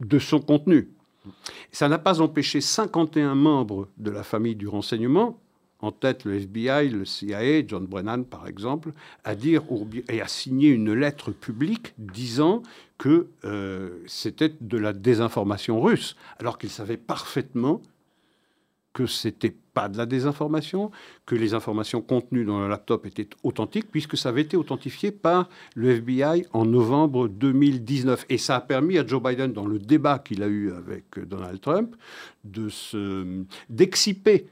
[0.00, 0.88] de son contenu.
[1.72, 5.38] Ça n'a pas empêché 51 membres de la famille du renseignement,
[5.80, 8.92] en tête le FBI, le CIA, John Brennan par exemple,
[9.24, 9.62] à dire
[10.08, 12.62] et à signer une lettre publique disant
[12.98, 17.82] que euh, c'était de la désinformation russe, alors qu'ils savaient parfaitement
[18.94, 20.90] que c'était pas de la désinformation,
[21.26, 25.50] que les informations contenues dans le laptop étaient authentiques, puisque ça avait été authentifié par
[25.74, 28.24] le FBI en novembre 2019.
[28.30, 31.60] Et ça a permis à Joe Biden, dans le débat qu'il a eu avec Donald
[31.60, 31.94] Trump,
[33.68, 34.46] d'exciper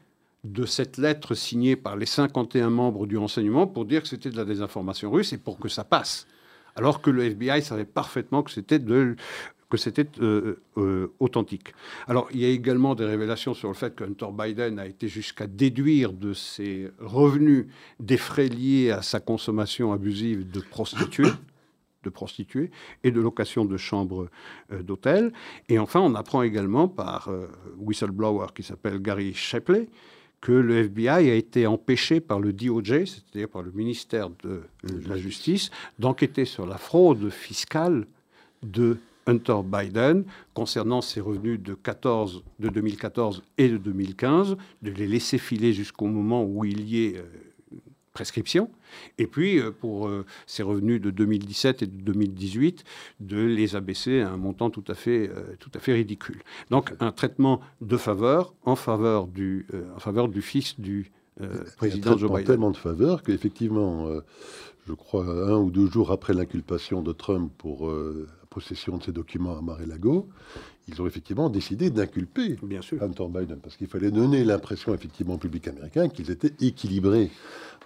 [0.44, 4.36] de cette lettre signée par les 51 membres du renseignement pour dire que c'était de
[4.36, 6.26] la désinformation russe et pour que ça passe.
[6.76, 9.16] Alors que le FBI savait parfaitement que c'était de
[9.70, 11.74] que c'était euh, euh, authentique.
[12.06, 15.08] Alors, il y a également des révélations sur le fait que Hunter Biden a été
[15.08, 17.66] jusqu'à déduire de ses revenus
[18.00, 21.32] des frais liés à sa consommation abusive de prostituées,
[22.02, 22.70] de prostituées
[23.02, 24.28] et de location de chambres
[24.72, 25.32] euh, d'hôtel.
[25.68, 27.30] Et enfin, on apprend également par
[27.78, 29.88] whistleblower qui s'appelle Gary Shapley
[30.40, 34.62] que le FBI a été empêché par le DOJ, c'est-à-dire par le ministère de
[35.08, 38.06] la Justice, d'enquêter sur la fraude fiscale
[38.62, 45.06] de Hunter Biden concernant ses revenus de, 14, de 2014 et de 2015, de les
[45.06, 47.22] laisser filer jusqu'au moment où il y ait euh,
[48.12, 48.70] prescription,
[49.18, 52.84] et puis euh, pour euh, ses revenus de 2017 et de 2018,
[53.20, 56.42] de les abaisser à un montant tout à fait, tout à fait ridicule.
[56.70, 61.10] Donc un traitement de faveur en faveur du, en faveur du fils du
[61.76, 62.44] président Joe Biden.
[62.44, 64.08] tellement de faveur qu'effectivement,
[64.86, 67.90] je crois un ou deux jours après l'inculpation de Trump pour
[68.54, 70.28] possession de ces documents à Mar-a-Lago,
[70.86, 72.56] ils ont effectivement décidé d'inculper
[73.00, 77.30] Hunter Biden, parce qu'il fallait donner l'impression effectivement au public américain qu'ils étaient équilibrés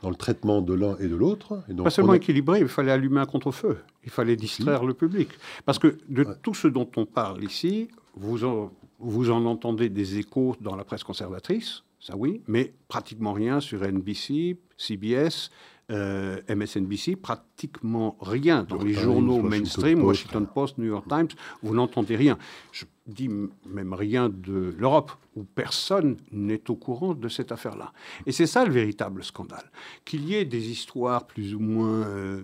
[0.03, 1.63] dans le traitement de l'un et de l'autre.
[1.83, 5.31] Pas seulement équilibrés, il fallait allumer un contre-feu, il fallait distraire le public.
[5.65, 10.19] Parce que de tout ce dont on parle ici, vous en, vous en entendez des
[10.19, 15.51] échos dans la presse conservatrice, ça oui, mais pratiquement rien sur NBC, CBS,
[15.91, 21.29] euh, MSNBC, pratiquement rien dans les journaux mainstream, Washington Post, New York Times,
[21.63, 22.37] vous n'entendez rien.
[22.73, 23.31] Je dis
[23.67, 27.93] même rien de l'Europe, où personne n'est au courant de cette affaire-là.
[28.27, 29.71] Et c'est ça le véritable scandale.
[30.05, 32.43] Qu'il y ait des histoires plus ou moins euh,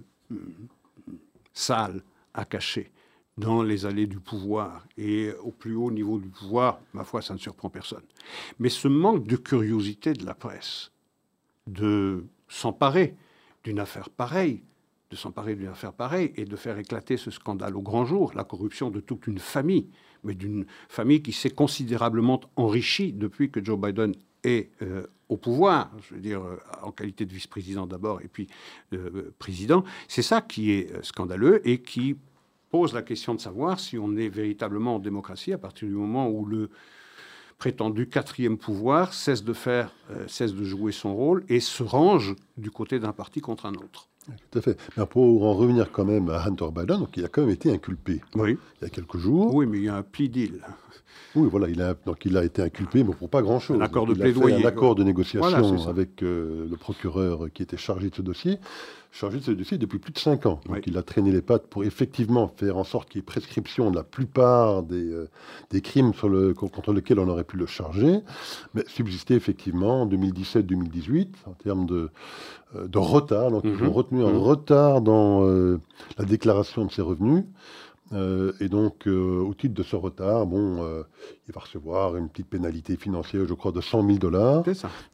[1.53, 2.03] sales
[2.33, 2.91] à cacher
[3.37, 7.35] dans les allées du pouvoir et au plus haut niveau du pouvoir, ma foi, ça
[7.35, 8.05] ne surprend personne.
[8.59, 10.93] Mais ce manque de curiosité de la presse,
[11.67, 13.17] de s'emparer
[13.65, 14.63] d'une affaire pareille,
[15.11, 18.45] de s'emparer d'une affaire pareille et de faire éclater ce scandale au grand jour, la
[18.45, 19.89] corruption de toute une famille,
[20.23, 25.91] mais d'une famille qui s'est considérablement enrichie depuis que Joe Biden est euh, au pouvoir,
[26.03, 28.47] je veux dire euh, en qualité de vice-président d'abord et puis
[28.93, 32.17] euh, président, c'est ça qui est scandaleux et qui
[32.71, 36.29] pose la question de savoir si on est véritablement en démocratie à partir du moment
[36.29, 36.71] où le
[37.65, 42.35] prétendu quatrième pouvoir cesse de faire, euh, cesse de jouer son rôle et se range
[42.59, 44.11] du côté d'un parti contre un autre.
[44.51, 44.79] Tout à fait.
[44.99, 47.73] Mais pour en revenir quand même à Hunter Biden, donc il a quand même été
[47.73, 48.21] inculpé.
[48.35, 48.59] Oui.
[48.83, 49.55] Il y a quelques jours.
[49.55, 50.61] Oui, mais il y a un plea deal.
[51.35, 53.79] Oui, voilà, il a, donc il a été inculpé, mais pour pas grand-chose.
[53.79, 54.57] Un accord de il plaidoyer.
[54.57, 58.21] A fait un accord de négociation avec euh, le procureur qui était chargé de ce
[58.21, 58.59] dossier,
[59.15, 60.61] chargé de ce dossier depuis plus de cinq ans.
[60.67, 63.93] Donc il a traîné les pattes pour effectivement faire en sorte qu'il y ait prescription
[63.93, 65.31] de la plupart des, euh,
[65.71, 68.21] des crimes sur le, contre lesquels on aurait pu le charger,
[68.75, 72.11] mais subsistait effectivement en 2017-2018 en termes de,
[72.75, 73.53] euh, de retard.
[73.53, 73.89] Donc ils ont mhm.
[73.89, 74.39] retenu un mhm.
[74.39, 75.45] retard dans
[76.19, 77.45] la déclaration de ses revenus.
[78.13, 81.03] Euh, et donc, euh, au titre de ce retard, bon, euh,
[81.49, 84.65] il va recevoir une petite pénalité financière, je crois, de 100 000 dollars.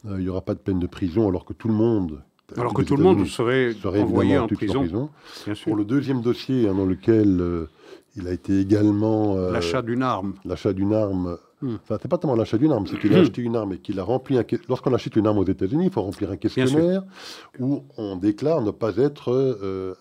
[0.05, 2.21] il n'y aura pas de peine de prison, alors que tout le monde.
[2.57, 5.09] Alors que tout le monde serait, envoyé en prison.
[5.63, 7.67] Pour le deuxième dossier, hein, dans lequel
[8.15, 9.35] il a été également.
[9.49, 10.33] l'achat d'une arme.
[10.45, 11.37] L'achat d'une arme.
[11.61, 11.75] Hmm.
[11.75, 13.21] Enfin, c'est pas tellement l'achat d'une arme, c'est qu'il a hmm.
[13.21, 14.43] acheté une arme et qu'il a rempli un.
[14.67, 17.03] Lorsqu'on achète une arme aux États-Unis, il faut remplir un questionnaire
[17.59, 19.95] où on déclare ne pas être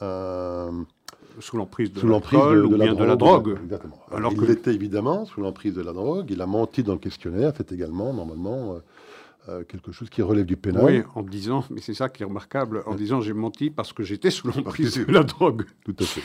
[0.00, 0.86] un
[1.40, 3.58] sous l'emprise de ou bien de la drogue.
[3.62, 4.00] Exactement.
[4.10, 6.26] Alors il était évidemment sous l'emprise de la drogue.
[6.30, 7.52] Il a menti dans le questionnaire.
[7.56, 8.76] C'est également normalement
[9.48, 10.84] euh, quelque chose qui relève du pénal.
[10.84, 14.02] Oui, en disant, mais c'est ça qui est remarquable, en disant j'ai menti parce que
[14.02, 15.64] j'étais sous l'emprise de la drogue.
[15.84, 16.22] Tout à fait.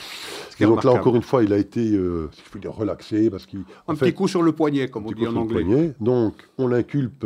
[0.63, 3.63] Et donc là encore une fois, il a été, euh, il dire, relaxé parce qu'il
[3.87, 5.93] un petit coup sur le poignet, comme on dit en anglais.
[5.99, 7.25] Donc on l'inculpe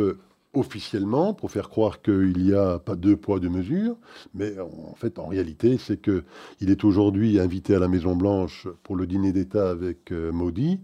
[0.54, 3.96] officiellement pour faire croire qu'il n'y a pas deux poids, deux mesures,
[4.34, 9.06] mais en fait, en réalité, c'est qu'il est aujourd'hui invité à la Maison-Blanche pour le
[9.06, 10.80] dîner d'État avec euh, Modi,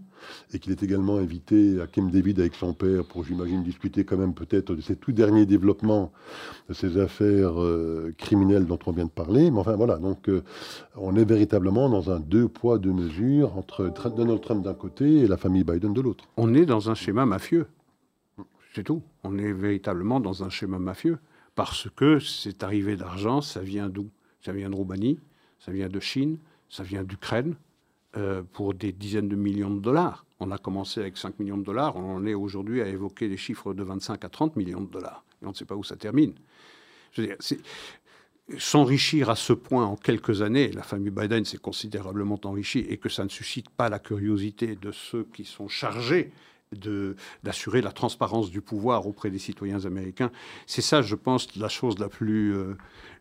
[0.53, 4.17] et qu'il est également invité à Camp David avec son père pour, j'imagine, discuter quand
[4.17, 6.11] même peut-être de ces tout derniers développements
[6.69, 9.51] de ces affaires euh, criminelles dont on vient de parler.
[9.51, 10.43] Mais enfin, voilà, donc euh,
[10.95, 15.27] on est véritablement dans un deux poids, deux mesures entre Donald Trump d'un côté et
[15.27, 16.25] la famille Biden de l'autre.
[16.37, 17.67] On est dans un schéma mafieux.
[18.73, 19.01] C'est tout.
[19.23, 21.17] On est véritablement dans un schéma mafieux.
[21.55, 24.09] Parce que cette arrivée d'argent, ça vient d'où?
[24.41, 25.17] Ça vient de Roumanie,
[25.59, 26.37] ça vient de Chine,
[26.69, 27.55] ça vient d'Ukraine,
[28.17, 30.25] euh, pour des dizaines de millions de dollars.
[30.39, 33.37] On a commencé avec 5 millions de dollars, on en est aujourd'hui à évoquer des
[33.37, 35.23] chiffres de 25 à 30 millions de dollars.
[35.41, 36.33] Et on ne sait pas où ça termine.
[38.57, 43.09] s'enrichir à ce point en quelques années, la famille Biden s'est considérablement enrichie et que
[43.09, 46.31] ça ne suscite pas la curiosité de ceux qui sont chargés
[47.43, 50.31] d'assurer la transparence du pouvoir auprès des citoyens américains.
[50.65, 52.75] C'est ça, je pense, la chose la plus, euh,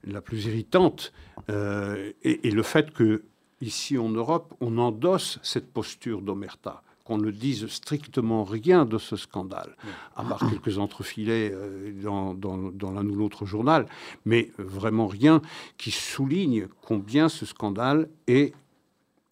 [0.05, 1.13] la plus irritante.
[1.51, 3.25] Euh, et, le fait que
[3.61, 9.17] ici en Europe, on endosse cette posture d'omerta qu'on ne dise strictement rien de ce
[9.17, 9.77] scandale,
[10.17, 13.87] à part quelques entrefilets euh, dans, dans l'un ou l'autre journal,
[14.25, 15.43] mais vraiment rien
[15.77, 18.55] qui souligne combien ce scandale est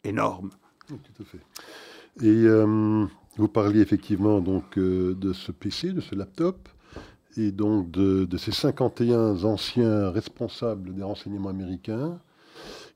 [0.05, 0.51] énorme.
[0.87, 1.41] tout à fait.
[2.21, 2.47] Et
[3.37, 6.69] vous parliez effectivement donc euh, de ce PC, de ce laptop,
[7.37, 12.19] et donc de, ces 51 anciens responsables des renseignements américains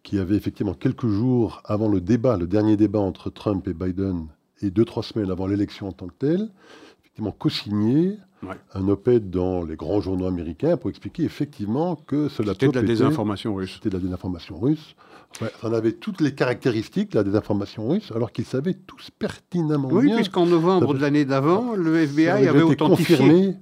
[0.07, 4.29] qui avaient effectivement quelques jours avant le débat, le dernier débat entre Trump et Biden,
[4.63, 6.49] et deux, trois semaines avant l'élection en tant que telle,
[7.01, 8.17] effectivement co-signé
[8.75, 12.87] un op-ed dans les grands journaux américains pour expliquer effectivement que ce laptop C'était de
[12.87, 13.73] la désinformation russe.
[13.75, 14.95] C'était de la désinformation russe.
[15.41, 20.05] Ouais, ça avait toutes les caractéristiques la désinformation russe, alors qu'ils savaient tous pertinemment oui,
[20.05, 20.15] bien.
[20.15, 23.17] Oui, puisqu'en novembre de l'année d'avant, le FBI avait authentifié.
[23.17, 23.57] confirmé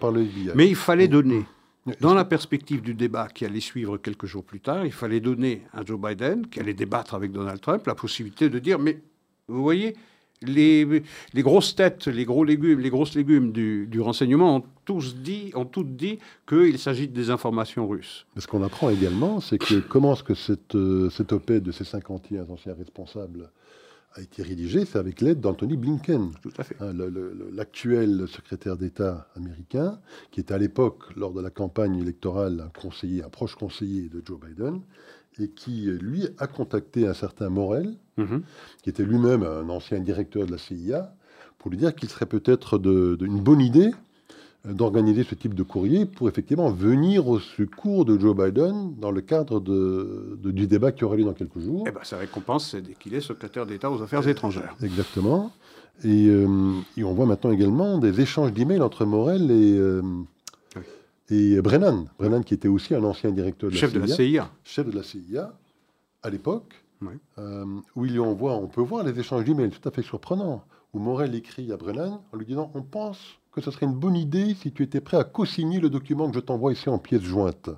[0.00, 0.52] par, le FBI.
[0.54, 1.44] Mais il fallait donner,
[2.00, 5.62] dans la perspective du débat qui allait suivre quelques jours plus tard, il fallait donner
[5.72, 9.00] à Joe Biden, qui allait débattre avec Donald Trump, la possibilité de dire, mais
[9.48, 9.96] vous voyez,
[10.42, 11.02] les,
[11.36, 15.96] grosses têtes, les gros légumes, les grosses légumes du, renseignement ont tous dit, ont toutes
[15.96, 18.26] dit qu'il s'agit des informations russes.
[18.36, 21.84] ce qu'on apprend également, c'est que comment est-ce que cette, euh, cette OPED de ces
[21.84, 23.50] 51 anciens responsables
[24.14, 26.32] a été rédigé, c'est avec l'aide d'Anthony Blinken.
[26.42, 26.76] Tout à fait.
[26.80, 26.92] Hein,
[27.52, 33.22] l'actuel secrétaire d'État américain, qui était à l'époque, lors de la campagne électorale, un conseiller,
[33.22, 34.80] un proche conseiller de Joe Biden,
[35.38, 38.40] et qui, lui, a contacté un certain Morel, mm-hmm.
[38.82, 41.14] qui était lui-même un ancien directeur de la CIA,
[41.58, 43.90] pour lui dire qu'il serait peut-être une bonne idée
[44.64, 49.22] d'organiser ce type de courrier pour effectivement venir au secours de Joe Biden dans le
[49.22, 51.84] cadre de, du débat qui aura lieu dans quelques jours.
[51.88, 54.76] Eh ben, sa récompense, c'est qu'il est secrétaire d'État aux Affaires étrangères.
[54.82, 55.50] Exactement.
[56.04, 60.02] Euh, et, on voit maintenant également des échanges d'emails entre Morel et, euh,
[61.30, 62.06] et Brennan.
[62.18, 64.16] Brennan, qui était aussi un ancien directeur de Chef la CIA.
[64.16, 64.50] Chef de la CIA.
[64.64, 65.52] Chef de la CIA,
[66.22, 66.74] à l'époque,
[67.38, 67.64] euh,
[67.96, 70.98] où il on, voit, on peut voir les échanges d'emails tout à fait surprenants, où
[70.98, 74.54] Morel écrit à Brennan en lui disant On pense que ce serait une bonne idée
[74.54, 77.70] si tu étais prêt à co-signer le document que je t'envoie ici en pièces jointes.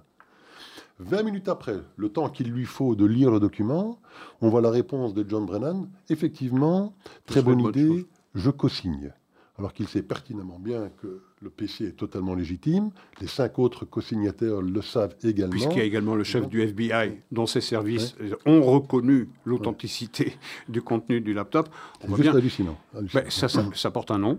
[0.99, 3.99] 20 minutes après, le temps qu'il lui faut de lire le document,
[4.41, 5.89] on voit la réponse de John Brennan.
[6.11, 6.95] Effectivement,
[7.27, 9.13] très bonne idée, je co-signe
[9.59, 12.91] alors qu'il sait pertinemment bien que le PC est totalement légitime.
[13.21, 15.51] Les cinq autres co-signataires le savent également.
[15.51, 18.15] Puisqu'il y a également le chef du FBI, dont ses services
[18.47, 20.37] ont reconnu l'authenticité
[20.69, 21.69] du contenu du laptop.
[22.01, 22.79] C'est juste hallucinant.
[23.13, 24.39] Ben, ça, ça, porte un nom.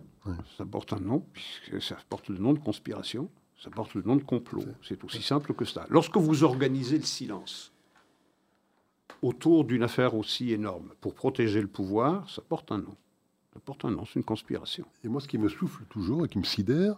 [0.58, 3.30] Ça porte un nom, puisque ça porte le nom de conspiration.
[3.62, 4.64] Ça porte le nom de complot.
[4.82, 5.86] C'est aussi simple que ça.
[5.90, 7.72] Lorsque vous organisez le silence
[9.22, 12.96] autour d'une affaire aussi énorme pour protéger le pouvoir, ça porte un nom.
[13.66, 14.86] Pourtant, non, c'est une conspiration.
[15.04, 16.96] Et moi, ce qui me souffle toujours et qui me sidère,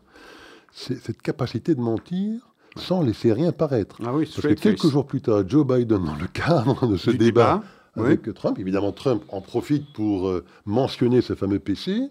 [0.72, 2.42] c'est cette capacité de mentir
[2.78, 3.98] sans laisser rien paraître.
[4.06, 7.12] Ah oui, Parce que quelques jours plus tard, Joe Biden, dans le cadre de ce
[7.12, 7.64] débat,
[7.96, 12.10] avec Trump, évidemment, Trump en profite pour euh, mentionner ce fameux PC,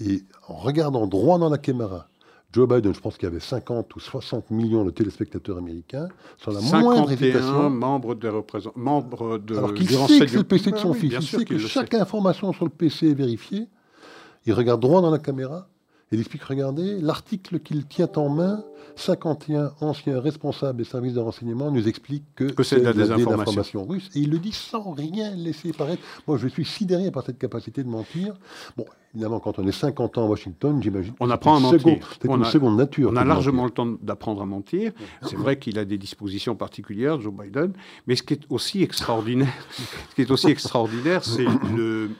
[0.00, 2.08] et en regardant droit dans la caméra,
[2.52, 6.52] Joe Biden, je pense qu'il y avait 50 ou 60 millions de téléspectateurs américains, sans
[6.52, 7.70] la moindre hésitation.
[7.70, 9.56] membres de représentants, membres de.
[9.56, 12.52] Alors qu'il sait que c'est le PC de son fils, il sait que chaque information
[12.52, 13.68] sur le PC est vérifiée.
[14.46, 15.68] Il regarde droit dans la caméra
[16.12, 18.62] et il explique, regardez, l'article qu'il tient en main,
[18.96, 24.10] 51 anciens responsables des services de renseignement nous expliquent que, c'est de la désinformation russe.
[24.14, 26.02] Et il le dit sans rien laisser paraître.
[26.28, 28.34] Moi, je suis sidéré par cette capacité de mentir.
[28.76, 31.14] Bon, évidemment, quand on est 50 ans à Washington, j'imagine.
[31.18, 31.80] On apprend à mentir.
[32.20, 33.10] C'est une seconde nature.
[33.10, 34.92] On a largement le temps d'apprendre à mentir.
[35.22, 37.72] C'est vrai qu'il a des dispositions particulières, Joe Biden.
[38.06, 39.48] Mais ce qui est aussi extraordinaire,
[40.10, 42.10] ce qui est aussi extraordinaire, c'est le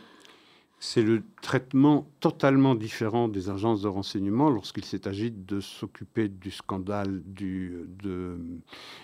[0.85, 6.51] c'est le traitement totalement différent des agences de renseignement lorsqu'il s'est agi de s'occuper du
[6.51, 7.89] scandale du,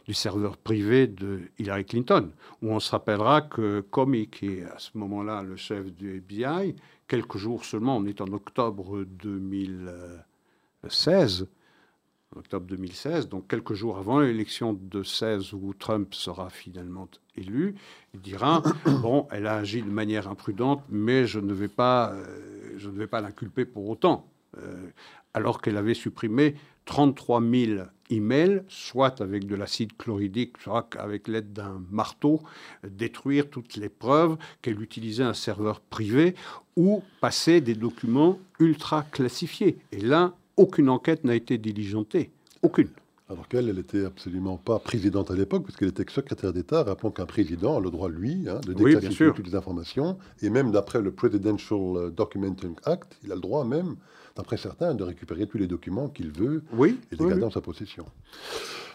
[0.04, 4.80] du, serveur privé de Hillary Clinton, où on se rappellera que Comey, qui est à
[4.80, 6.74] ce moment-là le chef du FBI,
[7.06, 11.46] quelques jours seulement, on est en octobre 2016,
[12.36, 17.74] octobre 2016, donc quelques jours avant l'élection de 16 où Trump sera finalement élu,
[18.14, 18.62] il dira
[19.02, 22.96] bon, elle a agi de manière imprudente, mais je ne vais pas, euh, je ne
[22.96, 24.88] vais pas l'inculper pour autant, euh,
[25.34, 31.52] alors qu'elle avait supprimé 33 000 emails, soit avec de l'acide chloridique, soit avec l'aide
[31.52, 32.40] d'un marteau,
[32.82, 36.34] détruire toutes les preuves qu'elle utilisait un serveur privé
[36.76, 39.76] ou passer des documents ultra classifiés.
[39.92, 42.30] Et là, aucune enquête n'a été diligentée.
[42.62, 42.88] Aucune.
[43.30, 46.82] Alors qu'elle, elle n'était absolument pas présidente à l'époque, puisqu'elle était secrétaire d'État.
[46.82, 50.18] Rappelons qu'un président a le droit, lui, hein, de déclassifier toutes les informations.
[50.40, 53.96] Et même d'après le Presidential Documenting Act, il a le droit même,
[54.34, 57.50] d'après certains, de récupérer tous les documents qu'il veut oui, et de les garder en
[57.50, 58.06] sa possession.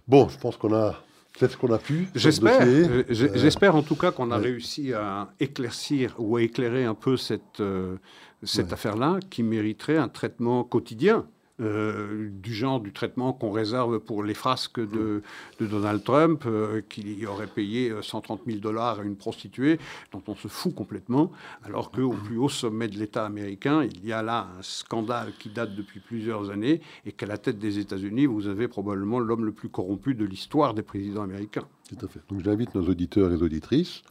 [0.08, 1.00] Bon, je pense qu'on a
[1.34, 2.08] fait ce qu'on a pu.
[2.16, 2.62] J'espère.
[2.62, 6.94] Euh, euh, j'espère en tout cas qu'on a réussi à éclaircir ou à éclairer un
[6.94, 7.98] peu cette, euh,
[8.44, 11.26] cette affaire-là qui mériterait un traitement quotidien.
[11.62, 15.22] Euh, du genre du traitement qu'on réserve pour les frasques de,
[15.60, 19.78] Donald Trump, euh, qui aurait payé 130 euh, 000 dollars à une prostituée,
[20.12, 21.32] dont on se fout complètement,
[21.64, 25.50] alors qu'au plus haut sommet de l'État américain, il y a là un scandale qui
[25.50, 29.52] date depuis plusieurs années, et qu'à la tête des États-Unis, vous avez probablement l'homme le
[29.52, 31.68] plus corrompu de l'histoire des présidents américains.
[31.88, 32.22] Tout à fait.
[32.30, 34.02] Donc j'invite nos auditeurs et auditrices,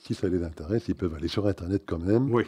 [0.00, 2.34] si ça les intéresse, ils peuvent aller sur Internet quand même.
[2.34, 2.46] Oui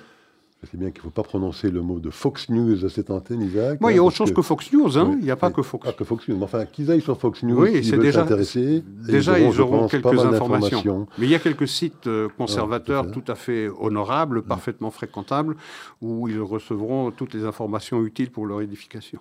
[0.70, 3.42] sais bien qu'il ne faut pas prononcer le mot de Fox News à cette antenne,
[3.42, 3.80] Isaac.
[3.80, 5.16] Moi, il y a autre chose que, Fox News, hein.
[5.18, 5.84] il n'y a pas que Fox.
[5.84, 8.84] Pas que Fox News, mais enfin, qu'ils aillent sur Fox News, oui, c'est déjà intéressés.
[8.86, 11.06] Déjà, ils auront, quelques informations.
[11.18, 15.56] Mais il y a quelques sites euh, conservateurs tout à fait honorables, parfaitement fréquentables,
[16.00, 19.20] où ils recevront toutes les informations utiles pour leur édification.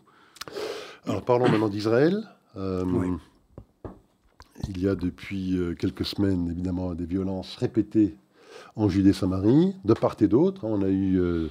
[1.08, 2.24] Alors, parlons maintenant d'Israël.
[2.58, 2.86] Euh,
[4.70, 8.16] il y a depuis euh, quelques semaines, évidemment, des violences répétées
[8.76, 10.64] en Judée-Samarie, de part et d'autre.
[10.64, 11.50] On a eu euh,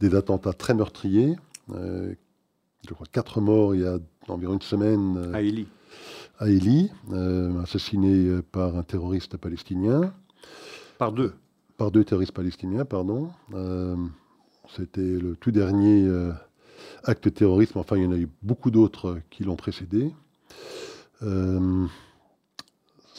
[0.00, 1.36] des attentats très meurtriers.
[1.72, 2.14] Euh,
[2.88, 5.16] je crois quatre morts il y a environ une semaine.
[5.16, 5.66] Euh, à Élie.
[6.38, 6.90] À Élie,
[7.62, 10.12] assassiné par un terroriste palestinien.
[10.98, 11.32] Par deux.
[11.78, 13.30] par deux terroristes palestiniens, pardon.
[14.68, 16.06] C'était le tout dernier
[17.04, 17.78] acte de terrorisme.
[17.78, 20.12] Enfin, il y en a eu beaucoup d'autres qui l'ont précédé.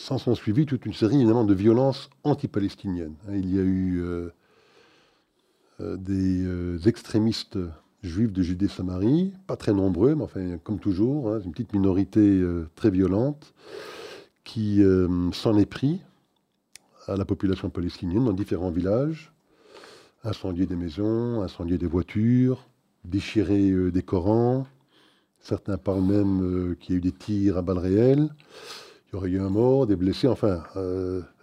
[0.08, 3.16] S'en sont suivis toute une série évidemment de violences anti-palestiniennes.
[3.28, 4.02] Il y a eu
[5.82, 7.58] des extrémistes
[8.04, 12.70] juifs de Judée-Samarie, pas très nombreux, mais enfin, comme toujours, hein, une petite minorité euh,
[12.76, 13.54] très violente
[14.46, 16.00] qui euh, s'en est pris
[17.08, 19.34] à la population palestinienne dans différents villages,
[20.24, 22.66] incendier des maisons, incendier des voitures,
[23.04, 24.66] déchirer euh, des Corans.
[25.42, 28.30] Certains parlent même qu'il y a eu des tirs à balles réelles.
[29.08, 30.28] Il y aurait eu un mort, des blessés.
[30.28, 30.64] Enfin,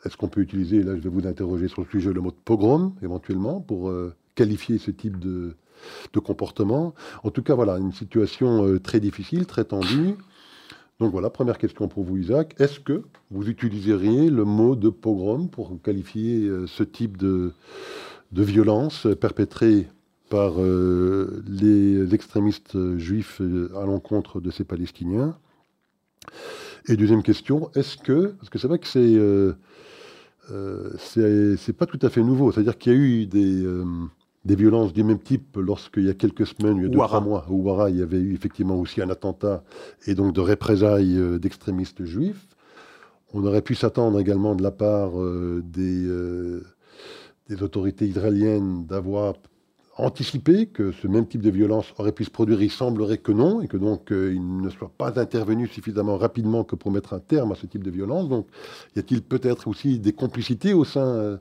[0.04, 2.36] est-ce qu'on peut utiliser, là je vais vous interroger sur le sujet, le mot de
[2.44, 3.90] pogrom, éventuellement, pour
[4.34, 5.56] qualifier ce type de,
[6.12, 6.94] de comportement?
[7.22, 10.14] En tout cas, voilà, une situation euh, très difficile, très tendue.
[11.00, 12.54] Donc voilà, première question pour vous, Isaac.
[12.60, 17.52] Est-ce que vous utiliseriez le mot de pogrom pour qualifier euh, ce type de,
[18.32, 19.88] de violence perpétrée
[20.28, 23.40] par euh, les extrémistes juifs
[23.74, 25.36] à l'encontre de ces Palestiniens?
[26.88, 29.54] Et deuxième question, est-ce que, parce que c'est vrai que c'est euh,
[30.98, 33.64] c'est pas tout à fait nouveau, c'est-à-dire qu'il y a eu des
[34.44, 37.20] des violences du même type lorsqu'il y a quelques semaines, il y a deux, trois
[37.20, 39.64] mois, au Ouara, il y avait eu effectivement aussi un attentat
[40.06, 42.46] et donc de représailles euh, d'extrémistes juifs.
[43.32, 46.62] On aurait pu s'attendre également de la part euh, des, euh,
[47.48, 49.34] des autorités israéliennes d'avoir
[49.96, 52.62] anticipé que ce même type de violence aurait pu se produire.
[52.62, 56.76] Il semblerait que non, et que donc il ne soit pas intervenu suffisamment rapidement que
[56.76, 58.28] pour mettre un terme à ce type de violence.
[58.28, 58.46] Donc
[58.96, 61.38] y a-t-il peut-être aussi des complicités au sein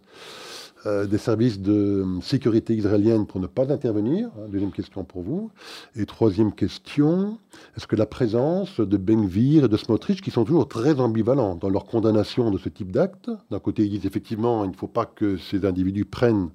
[0.85, 5.49] euh, des services de sécurité israélienne pour ne pas intervenir hein, Deuxième question pour vous.
[5.95, 7.37] Et troisième question,
[7.77, 11.69] est-ce que la présence de Benvir et de Smotrich, qui sont toujours très ambivalents dans
[11.69, 15.05] leur condamnation de ce type d'acte, d'un côté ils disent effectivement il ne faut pas
[15.05, 16.49] que ces individus prennent...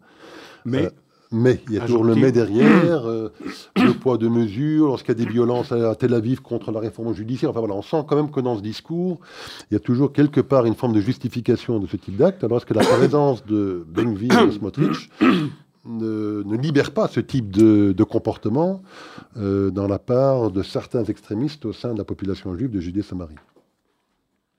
[0.67, 0.91] Mais euh,
[1.31, 3.33] mais il y a toujours le mais derrière, euh,
[3.77, 7.13] le poids de mesure, lorsqu'il y a des violences à Tel Aviv contre la réforme
[7.15, 7.51] judiciaire.
[7.51, 9.21] Enfin voilà, on sent quand même que dans ce discours,
[9.71, 12.65] il y a toujours quelque part une forme de justification de ce type d'acte, alors
[12.65, 15.11] que la présence de Benvir et de Smotrich
[15.85, 18.83] ne, libère pas ce type de, comportement
[19.37, 23.37] euh, dans la part de certains extrémistes au sein de la population juive de Judée-Samarie.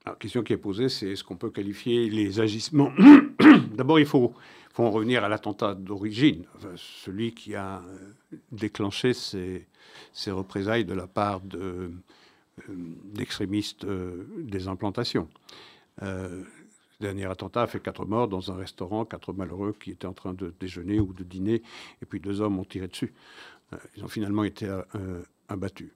[0.06, 2.90] La question qui est posée, c'est est-ce qu'on peut qualifier les agissements
[3.76, 4.32] D'abord, il faut
[4.88, 9.66] revenir à l'attentat d'origine, celui qui a euh, déclenché ces,
[10.28, 11.90] représailles de la part euh,
[12.68, 15.28] d'extrémistes euh, des implantations.
[16.00, 16.46] le
[17.00, 20.34] dernier attentat a fait quatre morts dans un restaurant, quatre malheureux qui étaient en train
[20.34, 21.62] de déjeuner ou de dîner,
[22.00, 23.12] et puis deux hommes ont tiré dessus.
[23.96, 24.68] ils ont finalement été
[25.48, 25.90] abattus.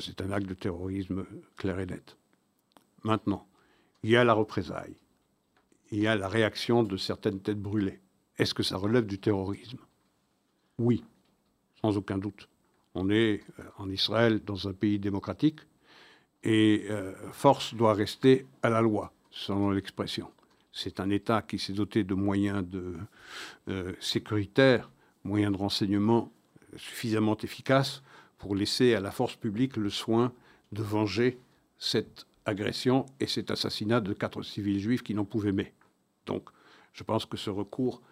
[0.00, 1.26] C'est un acte de terrorisme
[1.56, 2.16] clair et net.
[3.02, 3.46] Maintenant,
[4.02, 4.96] il y a la représaille,
[5.90, 8.01] il y a la réaction de certaines têtes brûlées.
[8.38, 9.78] Est-ce que ça relève du terrorisme?
[10.78, 11.04] Oui,
[11.80, 12.48] sans aucun doute.
[12.94, 15.60] On est euh, en Israël, dans un pays démocratique,
[16.42, 20.30] et euh, force doit rester à la loi, selon l'expression.
[20.72, 22.96] C'est un État qui s'est doté de moyens de,
[23.68, 24.90] euh, sécuritaires,
[25.24, 26.32] moyens de renseignement
[26.76, 28.02] suffisamment efficaces
[28.38, 30.32] pour laisser à la force publique le soin
[30.72, 31.38] de venger
[31.78, 35.74] cette agression et cet assassinat de quatre civils juifs qui n'en pouvaient mais.
[36.26, 36.48] Donc,
[36.92, 38.02] je pense que ce recours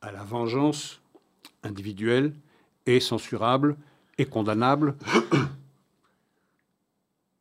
[0.00, 1.00] à la vengeance
[1.62, 2.32] individuelle
[2.86, 3.76] est censurable
[4.18, 4.96] et condamnable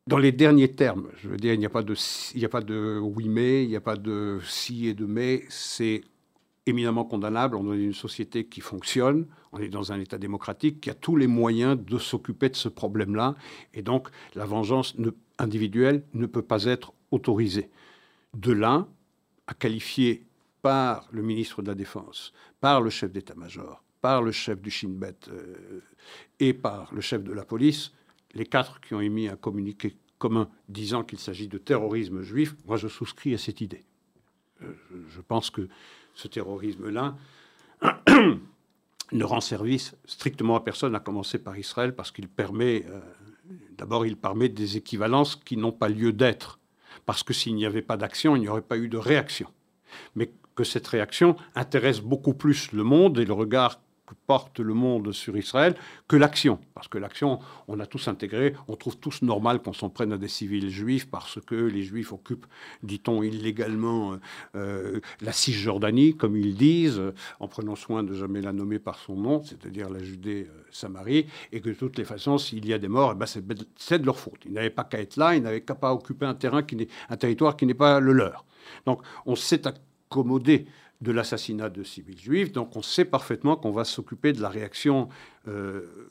[0.08, 1.10] dans les derniers termes.
[1.18, 1.95] Je veux dire, il n'y a pas de,
[2.34, 5.06] il n'y a pas de oui mais, il n'y a pas de si et de
[5.06, 5.43] mais.
[5.49, 6.03] C'est
[6.66, 7.56] éminemment condamnable.
[7.56, 11.16] On est une société qui fonctionne, on est dans un État démocratique qui a tous
[11.16, 13.36] les moyens de s'occuper de ce problème-là.
[13.74, 14.95] Et donc, la vengeance
[15.38, 17.70] individuelle ne peut pas être autorisée.
[18.34, 18.88] De là
[19.47, 20.26] à qualifier
[20.66, 24.95] par le ministre de la Défense, par le chef d'état-major, par le chef du Shin
[24.95, 25.80] Bet euh,
[26.39, 27.91] et par le chef de la police,
[28.34, 32.78] les quatre qui ont émis un communiqué commun disant qu'il s'agit de terrorisme juif, moi
[32.78, 33.86] je souscris à cette idée.
[34.63, 34.74] Euh,
[35.07, 35.70] je pense que
[36.16, 37.16] ce terrorisme-là
[39.11, 43.01] ne rend service strictement à personne, à commencer par Israël, parce qu'il permet, euh,
[43.78, 46.57] d'abord, il permet des équivalences qui n'ont pas lieu d'être,
[47.05, 49.47] parce que s'il n'y avait pas d'action, il n'y aurait pas eu de réaction.
[50.16, 54.74] Mais que cette réaction intéresse beaucoup plus le monde et le regard que porte le
[54.74, 55.76] monde sur Israël
[56.08, 56.60] que l'action.
[56.74, 60.18] Parce que l'action, on a tous intégré, on trouve tous normal qu'on s'en prenne à
[60.18, 62.45] des civils juifs parce que les juifs occupent,
[62.84, 64.18] dit-on, illégalement
[64.56, 67.01] euh, la Cisjordanie, comme ils disent,
[67.39, 71.70] en prenant soin de jamais la nommer par son nom, c'est-à-dire la Judée-Samarie, et que
[71.70, 74.41] de toutes les façons, s'il y a des morts, eh ben c'est de leur faute.
[74.45, 76.76] Ils n'avaient pas qu'à être là, ils n'avaient qu'à pas occuper un terrain qui
[77.10, 78.45] un territoire qui n'est pas le leur.
[78.86, 79.68] Donc on s'est
[80.10, 80.68] accommodé
[81.01, 82.51] de l'assassinat de civils juifs.
[82.51, 85.10] Donc on sait parfaitement qu'on va s'occuper de la réaction
[85.47, 86.10] euh,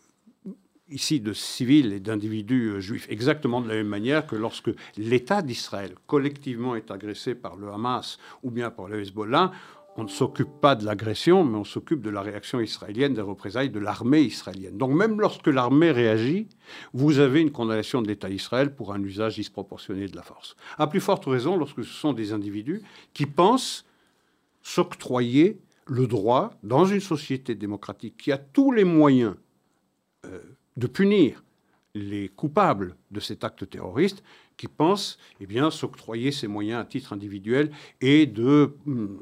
[0.88, 5.42] ici de civils et d'individus euh, juifs, exactement de la même manière que lorsque l'État
[5.42, 9.52] d'Israël collectivement est agressé par le Hamas ou bien par le Hezbollah,
[9.96, 13.70] on ne s'occupe pas de l'agression, mais on s'occupe de la réaction israélienne, des représailles
[13.70, 14.76] de l'armée israélienne.
[14.76, 16.48] Donc même lorsque l'armée réagit,
[16.92, 20.56] vous avez une condamnation de l'État d'Israël pour un usage disproportionné de la force.
[20.78, 22.82] À plus forte raison lorsque ce sont des individus
[23.12, 23.86] qui pensent
[24.62, 29.34] s'octroyer le droit, dans une société démocratique qui a tous les moyens
[30.24, 30.40] euh,
[30.76, 31.44] de punir
[31.94, 34.24] les coupables de cet acte terroriste,
[34.56, 37.70] qui pensent eh s'octroyer ces moyens à titre individuel
[38.00, 39.20] et de hum,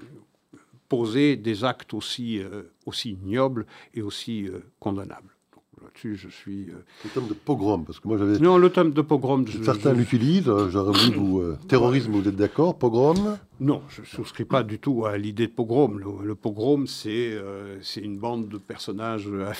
[0.92, 3.64] poser des actes aussi, euh, aussi ignobles
[3.94, 5.34] et aussi euh, condamnables.
[5.82, 6.68] Là-dessus, je suis.
[6.68, 8.38] Euh, le terme de pogrom, parce que moi j'avais.
[8.38, 9.46] Non, le terme de pogrom.
[9.64, 10.52] Certains l'utilisent.
[10.68, 11.42] J'aurais voulu vous.
[11.66, 13.38] terrorisme, vous êtes d'accord Pogrom?
[13.62, 15.96] Non, je ne souscris pas du tout à l'idée de pogrom.
[15.96, 19.52] Le, pogrom, euh, c'est une bande de personnages euh,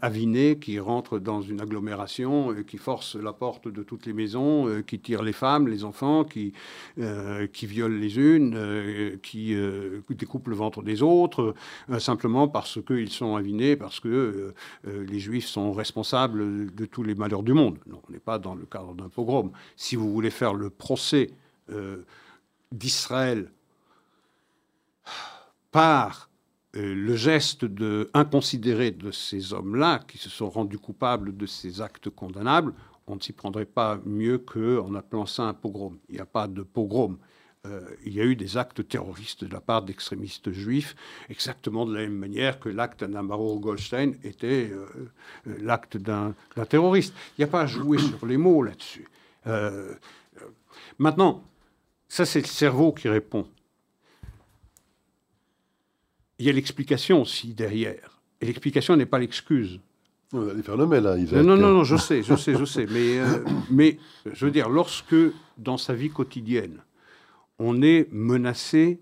[0.00, 4.82] avinés qui rentrent dans une agglomération, euh, qui forcent la porte de toutes les maisons,
[4.86, 6.52] qui tirent les femmes, les enfants, qui,
[7.52, 9.56] qui violent les unes, qui
[10.10, 11.54] découpent le ventre des autres,
[11.98, 17.42] simplement parce qu'ils sont avinés, parce que les juifs sont responsables de tous les malheurs
[17.42, 17.78] du monde.
[17.86, 19.50] Non, on n'est pas dans le cadre d'un pogrom.
[19.76, 21.30] Si vous voulez faire le procès
[22.72, 23.50] d'Israël
[25.70, 26.30] par
[26.76, 27.66] euh, le geste
[28.14, 32.72] inconsidéré de ces hommes-là, qui se sont rendus coupables de ces actes condamnables,
[33.06, 35.98] on ne s'y prendrait pas mieux qu'en appelant ça un pogrom.
[36.08, 37.18] Il n'y a pas de pogrom.
[37.66, 40.96] Euh, il y a eu des actes terroristes de la part d'extrémistes juifs,
[41.28, 45.12] exactement de la même manière que l'acte d'Amaro Goldstein était euh,
[45.60, 46.34] l'acte d'un
[46.68, 47.14] terroriste.
[47.36, 49.06] Il n'y a pas à jouer sur les mots là-dessus.
[50.98, 51.44] maintenant,
[52.12, 53.46] ça, c'est le cerveau qui répond.
[56.38, 58.20] Il y a l'explication aussi derrière.
[58.38, 59.80] Et l'explication n'est pas l'excuse.
[60.34, 61.42] On va faire le mail, là, Isaac.
[61.42, 62.84] Non, non, non, je sais, je sais, je sais.
[62.90, 63.38] Mais, euh,
[63.70, 63.96] mais
[64.30, 65.16] je veux dire, lorsque
[65.56, 66.82] dans sa vie quotidienne,
[67.58, 69.00] on est menacé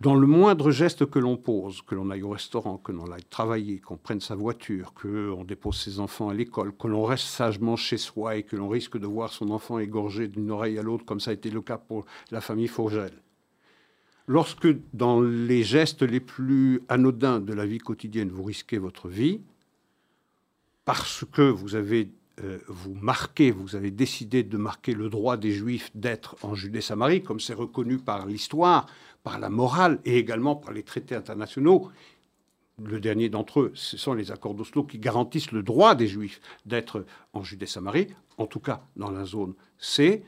[0.00, 3.24] dans le moindre geste que l'on pose, que l'on aille au restaurant, que l'on aille
[3.24, 7.76] travailler, qu'on prenne sa voiture, qu'on dépose ses enfants à l'école, que l'on reste sagement
[7.76, 11.04] chez soi et que l'on risque de voir son enfant égorgé d'une oreille à l'autre,
[11.04, 13.12] comme ça a été le cas pour la famille Fourgel.
[14.26, 19.40] Lorsque dans les gestes les plus anodins de la vie quotidienne, vous risquez votre vie,
[20.84, 22.10] parce que vous avez
[22.42, 27.22] euh, vous marquez, vous avez décidé de marquer le droit des Juifs d'être en Judée-Samarie,
[27.22, 28.86] comme c'est reconnu par l'histoire,
[29.24, 31.90] par la morale et également par les traités internationaux.
[32.80, 36.40] Le dernier d'entre eux, ce sont les accords d'Oslo qui garantissent le droit des Juifs
[36.66, 38.08] d'être en Judée-Samarie,
[38.38, 40.22] en tout cas dans la zone C.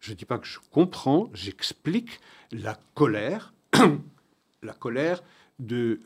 [0.00, 2.20] Je ne dis pas que je comprends, j'explique
[2.52, 3.54] la colère,
[4.62, 5.22] la colère
[5.70, 5.96] euh,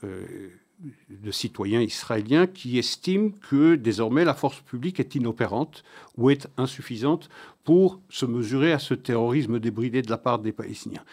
[1.08, 5.82] de citoyens israéliens qui estiment que désormais la force publique est inopérante
[6.16, 7.28] ou est insuffisante
[7.64, 11.04] pour se mesurer à ce terrorisme débridé de la part des Palestiniens.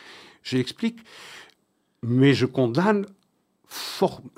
[0.48, 1.00] J'explique,
[2.04, 3.06] mais je condamne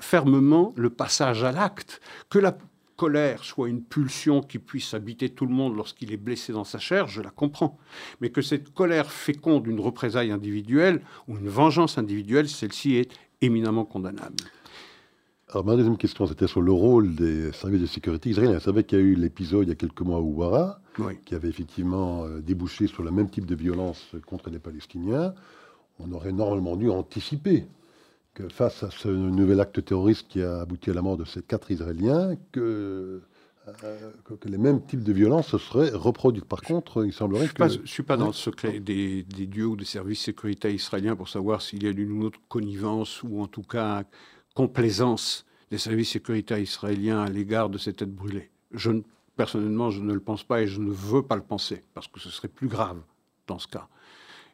[0.00, 2.58] fermement le passage à l'acte, que la
[2.96, 6.80] colère soit une pulsion qui puisse habiter tout le monde lorsqu'il est blessé dans sa
[6.80, 7.78] chair, je la comprends.
[8.20, 13.84] Mais que cette colère féconde une représaille individuelle ou une vengeance individuelle, celle-ci est éminemment
[13.84, 14.36] condamnable.
[15.50, 18.54] Alors, ma deuxième question, c'était sur le rôle des services de sécurité israéliens.
[18.54, 20.80] Vous savez qu'il y a eu l'épisode il y a quelques mois à Ouara,
[21.24, 25.34] qui avait effectivement euh, débouché sur le même type de violence contre les Palestiniens.
[26.02, 27.66] On aurait normalement dû anticiper
[28.34, 31.42] que face à ce nouvel acte terroriste qui a abouti à la mort de ces
[31.42, 33.22] quatre Israéliens, que,
[33.68, 36.42] euh, que, les mêmes types de violences se seraient reproduits.
[36.42, 37.68] Par contre, il semblerait que...
[37.68, 40.72] je ne suis pas dans le secret des, des dieux ou des services de sécurité
[40.72, 44.04] israéliens pour savoir s'il y a une autre connivence ou en tout cas
[44.54, 48.50] complaisance des services sécuritaires israéliens à l'égard de ces têtes brûlées.
[48.72, 48.90] Je,
[49.36, 52.20] personnellement, je ne le pense pas et je ne veux pas le penser, parce que
[52.20, 53.00] ce serait plus grave
[53.46, 53.88] dans ce cas.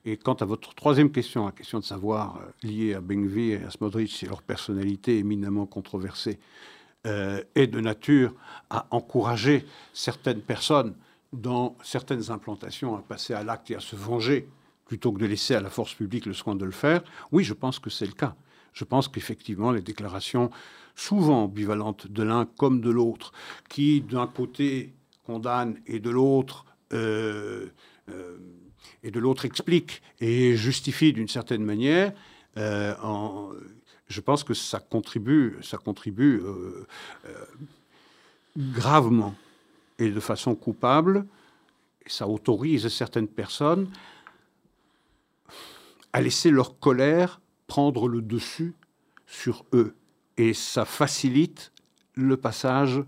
[0.09, 3.65] Et quant à votre troisième question, la question de savoir euh, liée à Bengvi et
[3.65, 6.39] à Smodrich et leur personnalité éminemment controversée,
[7.07, 8.33] euh, est de nature
[8.71, 10.95] à encourager certaines personnes
[11.33, 14.49] dans certaines implantations à passer à l'acte et à se venger
[14.87, 17.03] plutôt que de laisser à la force publique le soin de le faire,
[17.33, 18.37] oui, je pense que c'est le cas.
[18.73, 20.51] Je pense qu'effectivement, les déclarations
[20.95, 23.33] souvent ambivalentes de l'un comme de l'autre,
[23.69, 24.95] qui d'un côté
[25.25, 27.67] condamnent et de l'autre euh,
[29.03, 32.13] et de l'autre expliquent et justifient d'une certaine manière,
[32.57, 32.95] euh,
[34.09, 36.43] je pense que ça contribue, ça contribue
[38.57, 39.35] gravement
[39.99, 41.27] et de façon coupable.
[42.07, 43.91] Ça autorise certaines personnes
[46.13, 48.75] à laisser leur colère prendre le dessus
[49.27, 49.95] sur eux.
[50.37, 51.73] Et ça facilite
[52.15, 53.03] le passage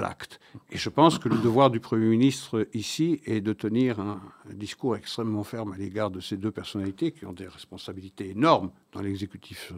[0.00, 0.40] l'acte.
[0.70, 4.20] Et je pense que le devoir du Premier ministre ici est de tenir un,
[4.52, 9.00] discours extrêmement ferme à l'égard de ces deux personnalités qui ont des responsabilités énormes dans
[9.00, 9.72] l'exécutif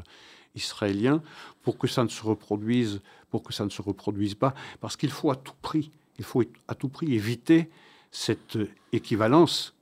[0.55, 1.23] israélien
[1.63, 3.01] pour que ça ne se reproduise,
[3.31, 6.43] pour que ça ne se reproduise pas, parce qu'il faut à tout prix, il faut
[6.69, 7.69] à tout prix éviter
[8.11, 8.59] cette
[8.93, 9.75] équivalence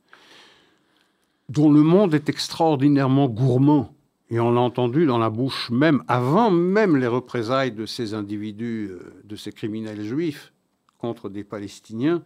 [1.48, 3.93] dont le monde est extraordinairement gourmand.
[4.34, 8.88] Et on l'a entendu dans la bouche même, avant même les représailles de ces individus,
[8.90, 10.52] euh, de ces criminels juifs
[10.98, 12.20] contre des Palestiniens,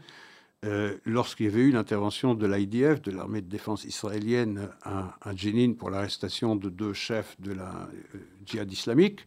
[0.64, 5.36] euh, lorsqu'il y avait eu l'intervention de l'IDF, de l'armée de défense israélienne, à, à
[5.36, 9.26] Jenin pour l'arrestation de deux chefs de la euh, djihad islamique.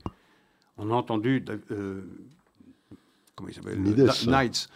[0.79, 1.45] On a entendu
[3.35, 3.79] comment il s'appelle
[4.25, 4.69] Knights,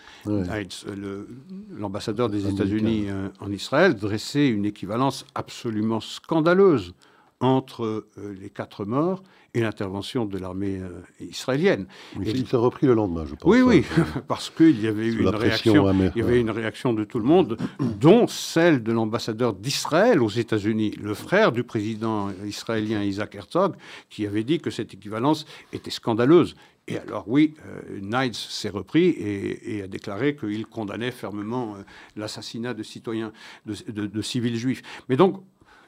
[1.72, 3.08] l'ambassadeur des États-Unis
[3.40, 6.94] en Israël, dresser une équivalence absolument scandaleuse
[7.42, 9.22] entre euh, les quatre morts
[9.54, 11.86] et l'intervention de l'armée euh, israélienne.
[12.24, 13.52] et il s'est repris le lendemain, je pense.
[13.52, 13.84] Oui, oui,
[14.28, 17.26] parce qu'il y avait eu une réaction, il y avait une réaction de tout le
[17.26, 23.76] monde, dont celle de l'ambassadeur d'Israël aux États-Unis, le frère du président israélien Isaac Herzog,
[24.10, 26.56] qui avait dit que cette équivalence était scandaleuse.
[26.88, 31.76] Et alors oui, euh, Knights s'est repris et, a déclaré qu'il condamnait fermement
[32.16, 33.32] l'assassinat de citoyens,
[33.66, 34.84] de, de, civils juifs.
[35.10, 35.42] Mais donc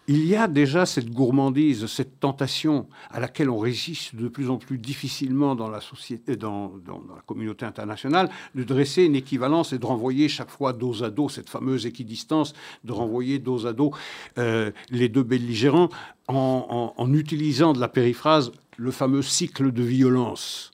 [0.08, 4.58] il y a déjà cette gourmandise, cette tentation à laquelle on résiste de plus en
[4.58, 9.86] plus difficilement dans la société, dans, la communauté internationale, de dresser une équivalence et de
[9.86, 12.54] renvoyer chaque fois dos à dos cette fameuse équidistance,
[12.86, 13.92] de renvoyer dos à dos
[14.38, 15.90] euh, les deux belligérants
[16.30, 20.72] en, en utilisant de la périphrase le fameux cycle de violence.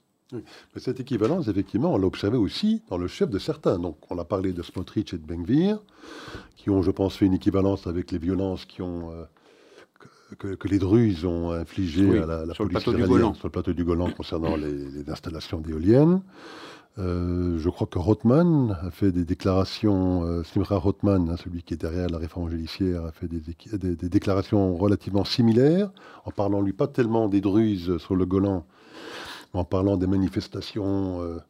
[0.76, 3.78] Cette équivalence, effectivement, on l'a observé aussi dans le chef de certains.
[3.78, 5.78] Donc, on a parlé de Smotrich et de Benvir,
[6.56, 9.24] qui ont, je pense, fait une équivalence avec les violences qui ont, euh,
[10.56, 12.80] que, les Druzes ont infligées à la, sur police le
[13.34, 16.22] sur le plateau du Golan concernant les, installations d'éoliennes.
[16.96, 21.74] Euh, je crois que Rothman a fait des déclarations, euh, Simra Rothman, hein, celui qui
[21.74, 23.40] est derrière la réforme judiciaire, a fait des,
[23.78, 25.90] des, déclarations relativement similaires,
[26.24, 28.64] en parlant lui pas tellement des Druzes sur le Golan,
[29.54, 31.40] en parlant des manifestations euh,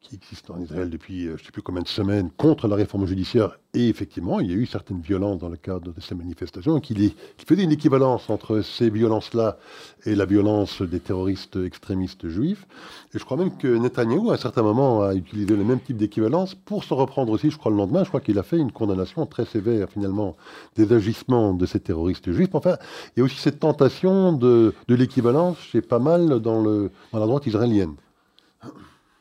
[0.00, 2.76] qui existent en Israël depuis euh, je ne sais plus combien de semaines contre la
[2.76, 3.58] réforme judiciaire.
[3.74, 7.12] Et effectivement, il y a eu certaines violences dans le cadre de ces manifestations, qu'il
[7.46, 9.58] faisait une équivalence entre ces violences-là
[10.06, 12.66] et la violence des terroristes extrémistes juifs.
[13.14, 15.98] Et je crois même que Netanyahou, à un certain moment, a utilisé le même type
[15.98, 18.04] d'équivalence pour se reprendre aussi, je crois, le lendemain.
[18.04, 20.36] Je crois qu'il a fait une condamnation très sévère, finalement,
[20.76, 22.54] des agissements de ces terroristes juifs.
[22.54, 22.76] Enfin,
[23.14, 27.96] il y a aussi cette tentation de, l'équivalence chez pas mal dans la droite israélienne.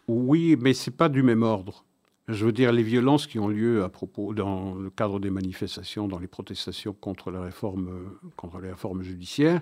[0.07, 1.85] Oui, mais c'est pas du même ordre.
[2.27, 6.07] Je veux dire, les violences qui ont lieu à propos, dans le cadre des manifestations,
[6.07, 9.61] dans les protestations contre la réforme, contre les réformes judiciaires,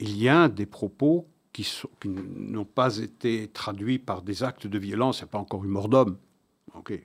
[0.00, 1.66] il y a des propos qui,
[2.04, 5.18] n'ont pas été traduits par des actes de violence.
[5.18, 6.16] Il n'y a pas encore eu mort d'homme.
[6.74, 7.00] Ok,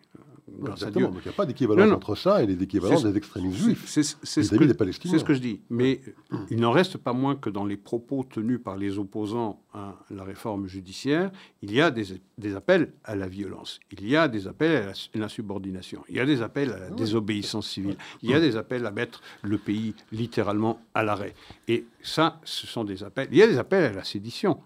[0.68, 1.10] Exactement.
[1.10, 3.84] Donc il n'y a pas d'équivalence entre ça et les équivalences des extrémistes juifs.
[3.88, 5.62] C'est ce, des que je dis.
[5.70, 6.02] Mais
[6.52, 10.24] il n'en reste pas moins que dans les propos tenus par les opposants à la
[10.24, 11.32] réforme judiciaire,
[11.62, 12.12] il y a des,
[12.56, 13.80] appels à la violence.
[13.92, 16.04] Il y a des appels à l'insubordination.
[16.10, 17.98] Il y a des appels à la désobéissance civile.
[18.22, 21.34] Il y a des appels à mettre le pays littéralement à l'arrêt.
[21.68, 23.28] Et ça, ce sont des appels.
[23.32, 24.60] Il y a des appels à la sédition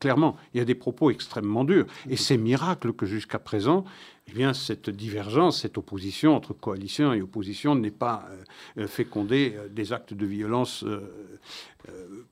[0.00, 0.36] clairement.
[0.54, 1.86] Il y a des propos extrêmement durs.
[2.08, 3.84] Et c'est miracle que jusqu'à présent,
[4.30, 8.28] eh bien, cette divergence, cette opposition entre coalition et opposition n'ait pas
[8.76, 11.00] euh, fécondé euh, des actes de violence euh,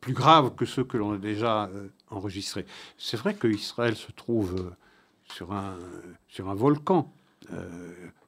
[0.01, 1.71] plus graves que ceux que l'on a déjà
[2.11, 2.67] enregistrés.
[2.99, 4.75] C'est vrai qu'Israël se trouve
[5.33, 5.77] sur un,
[6.29, 7.11] sur un volcan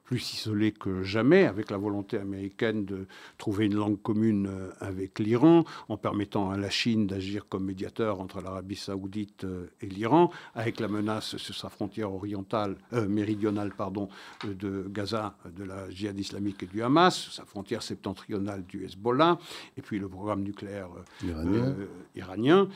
[0.09, 3.05] plus isolé que jamais, avec la volonté américaine de
[3.37, 8.19] trouver une langue commune euh, avec l'Iran, en permettant à la Chine d'agir comme médiateur
[8.19, 13.71] entre l'Arabie saoudite euh, et l'Iran, avec la menace sur sa frontière orientale, euh, méridionale
[13.77, 14.09] pardon,
[14.45, 19.37] de Gaza, de la djihad islamique et du Hamas, sa frontière septentrionale du Hezbollah,
[19.77, 20.89] et puis le programme nucléaire
[22.15, 22.67] iranien.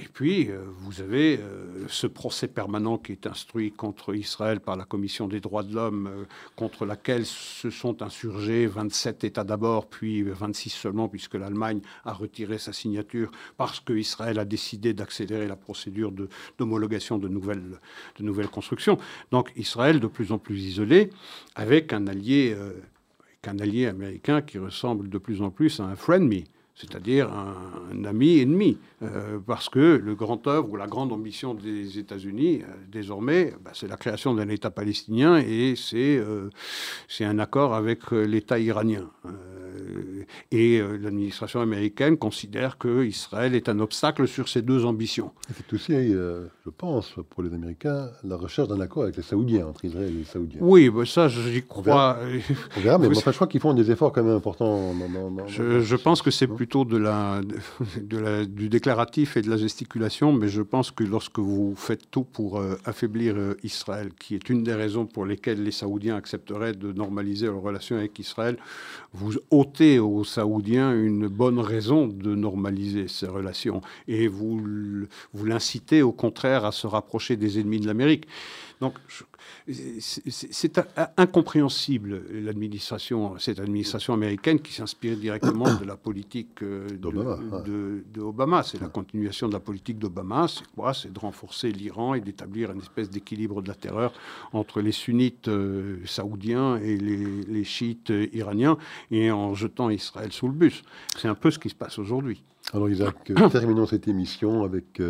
[0.00, 4.76] Et puis, euh, vous avez euh, ce procès permanent qui est instruit contre Israël par
[4.76, 6.24] la Commission des droits de l'homme, euh,
[6.56, 12.58] contre laquelle se sont insurgés 27 États d'abord, puis 26 seulement, puisque l'Allemagne a retiré
[12.58, 16.12] sa signature parce qu'Israël a décidé d'accélérer la procédure
[16.58, 17.78] d'homologation de, nouvelles,
[18.18, 18.98] de nouvelles constructions.
[19.30, 21.10] Donc Israël de plus en plus isolé,
[21.54, 22.56] avec un allié,
[23.46, 26.42] un allié américain qui ressemble de plus en plus à un friend me
[26.74, 31.98] c'est-à-dire un, ami ennemi, euh, parce que le grand œuvre ou la grande ambition des
[31.98, 36.50] États-Unis, euh, désormais, bah, c'est la création d'un État palestinien et c'est euh,
[37.20, 39.08] un accord avec l'État iranien.
[40.50, 45.32] et l'administration américaine considère que Israël est un obstacle sur ces deux ambitions.
[45.56, 49.84] C'est aussi, je pense, pour les Américains, la recherche d'un accord avec les Saoudiens, entre
[49.84, 50.60] Israël et les Saoudiens.
[50.60, 52.18] Oui, bah, ça, j'y crois.
[52.76, 54.94] On verra, mais enfin, je crois qu'ils font des efforts quand même importants.
[55.46, 57.42] je, pense que c'est plutôt de la,
[58.46, 62.58] du déclaratif et de la gesticulation, mais je pense que lorsque vous faites tout pour
[62.86, 67.60] affaiblir Israël, qui est une des raisons pour lesquelles les Saoudiens accepteraient de normaliser leurs
[67.60, 68.56] relations avec Israël,
[69.12, 74.58] vous ôtez aux Saoudiens une bonne raison de normaliser ces relations et vous,
[75.34, 78.26] vous l'incitez au contraire à se rapprocher des ennemis de l'Amérique.
[78.80, 78.94] Donc,
[79.68, 80.80] c'est
[81.16, 88.62] incompréhensible l'administration, cette administration américaine qui s'inspire directement de la politique euh, de, Obama.
[88.62, 90.46] C'est la continuation de la politique d'Obama.
[90.48, 90.92] C'est quoi?
[90.92, 94.12] C'est de renforcer l'Iran et d'établir une espèce d'équilibre de la terreur
[94.52, 98.76] entre les sunnites euh, saoudiens et les, chiites euh, iraniens,
[99.10, 100.82] et en jetant Israël sous le bus.
[101.16, 102.42] C'est un peu ce qui se passe aujourd'hui.
[102.72, 105.00] Alors Isaac, terminons cette émission avec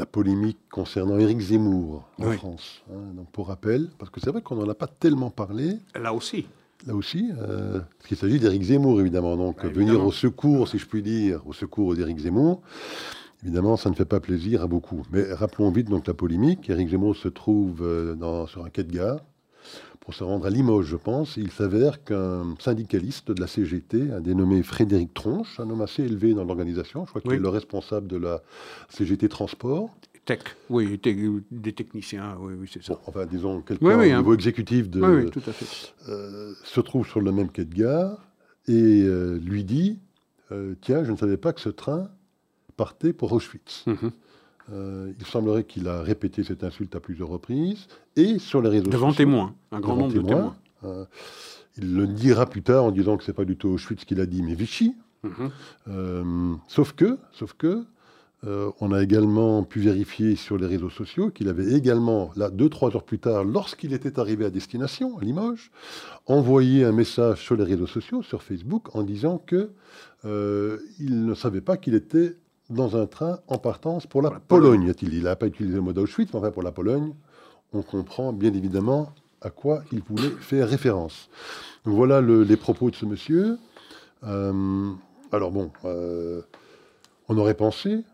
[0.00, 2.82] la polémique concernant Éric Zemmour en France.
[2.90, 3.12] Hein.
[3.14, 5.76] donc pour rappel, parce que c'est vrai qu'on n'en a pas tellement parlé.
[5.94, 6.46] Là aussi.
[6.86, 9.36] Là aussi, euh, parce qu'il s'agit d'Éric Zemmour, évidemment.
[9.36, 12.62] Donc bah, venir au secours, si je puis dire, au secours d'Éric Zemmour,
[13.42, 15.02] évidemment, ça ne fait pas plaisir à beaucoup.
[15.12, 16.70] Mais rappelons vite donc la polémique.
[16.70, 19.20] Éric Zemmour se trouve euh, dans, sur un quai de gare
[20.10, 21.36] pour se rendre à Limoges, je pense.
[21.36, 26.34] Il s'avère qu'un syndicaliste de la CGT, un dénommé Frédéric Tronche, un homme assez élevé
[26.34, 28.42] dans l'organisation, je crois qu'il est le responsable de la
[28.88, 29.88] CGT Transport.
[30.24, 30.98] Tech, oui,
[31.52, 32.98] des techniciens, oui, oui c'est ça.
[33.06, 35.94] enfin, disons, quelqu'un au niveau exécutif de, oui, tout à fait.
[36.08, 38.18] Euh, se trouve sur le même quai de gare
[38.66, 40.00] et euh, lui dit
[40.50, 42.10] euh, Tiens, je ne savais pas que ce train
[42.76, 43.84] partait pour Auschwitz.
[43.86, 44.10] Mhm.
[44.72, 48.90] Euh, il semblerait qu'il a répété cette insulte à plusieurs reprises et sur les réseaux
[48.90, 49.24] devant sociaux.
[49.24, 50.56] témoins, un grand nombre de témoins.
[50.84, 51.04] Euh,
[51.76, 54.26] il le dira plus tard en disant que c'est pas du tout Auschwitz qu'il a
[54.26, 54.94] dit, mais Vichy.
[55.22, 55.50] Mhm.
[55.88, 57.84] Euh, sauf que, sauf que,
[58.42, 62.96] on a également pu vérifier sur les réseaux sociaux qu'il avait également, là, deux, trois
[62.96, 65.70] heures plus tard, lorsqu'il était arrivé à destination, à Limoges,
[66.24, 69.72] envoyé un message sur les réseaux sociaux, sur Facebook, en disant que
[70.24, 72.34] il ne savait pas qu'il était
[72.70, 76.32] dans un train en partance pour la, Pologne, Il n'a pas utilisé le mot d'Auschwitz,
[76.32, 77.12] mais enfin pour la Pologne,
[77.72, 79.12] on comprend bien évidemment
[79.42, 81.28] à quoi il voulait faire référence.
[81.84, 83.58] voilà les propos de ce monsieur.
[84.24, 84.92] Euh,
[85.32, 86.42] alors bon, euh,
[87.28, 88.04] on aurait pensé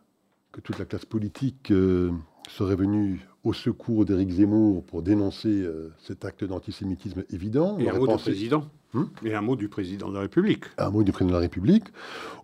[0.52, 2.10] que toute la classe politique euh,
[2.48, 5.64] serait venue au secours d'Éric Zemmour pour dénoncer
[6.02, 7.78] cet acte d'antisémitisme évident.
[7.78, 8.64] Et un mot du président.
[8.92, 10.64] Hmm Et un mot du président de la République.
[10.78, 11.84] Un mot du président de la République.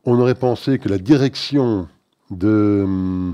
[0.04, 1.88] On aurait pensé que la direction
[2.32, 3.32] de,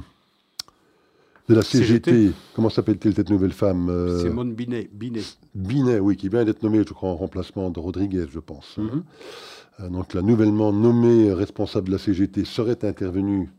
[1.49, 2.32] de la CGT.
[2.55, 4.90] Comment s'appelle-t-elle cette nouvelle femme euh, Simone Binet.
[4.92, 5.22] Binet.
[5.55, 8.76] Binet, oui, qui vient d'être nommée, je crois, en remplacement de Rodriguez, je pense.
[8.78, 9.05] Mhm.
[9.80, 13.51] Euh, donc la nouvellement nommée responsable de la CGT serait intervenue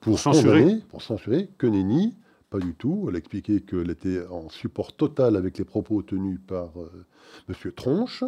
[0.00, 0.78] pour, censurer.
[0.88, 1.48] pour censurer.
[1.58, 2.16] Que nenni,
[2.50, 3.06] pas du tout.
[3.08, 7.06] Elle a expliqué qu'elle était en support total avec les propos tenus par euh,
[7.48, 7.72] M.
[7.72, 8.24] Tronche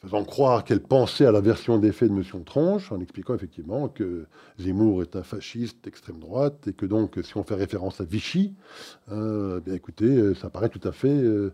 [0.00, 2.44] faisant croire qu'elle pensait à la version des faits de M.
[2.44, 4.26] Tronche, en expliquant effectivement que
[4.58, 8.54] Zemmour est un fasciste d'extrême droite, et que donc, si on fait référence à Vichy,
[9.12, 11.52] euh, eh bien écoutez, euh, ça paraît tout à fait euh,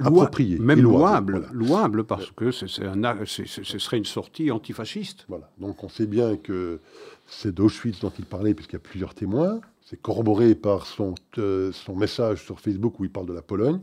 [0.00, 0.58] approprié.
[0.58, 5.24] Même louable, louable, parce que ce serait une sortie antifasciste.
[5.28, 6.80] Voilà, donc on sait bien que
[7.28, 9.60] c'est d'Auschwitz dont il parlait, puisqu'il y a plusieurs témoins.
[9.80, 13.80] C'est corroboré par son, son message sur Facebook où il parle de la Pologne.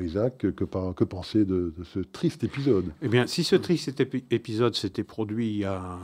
[0.00, 2.92] Isaac, que, penser de, ce triste épisode?
[3.02, 5.98] Eh bien, si ce triste épisode s'était produit il y a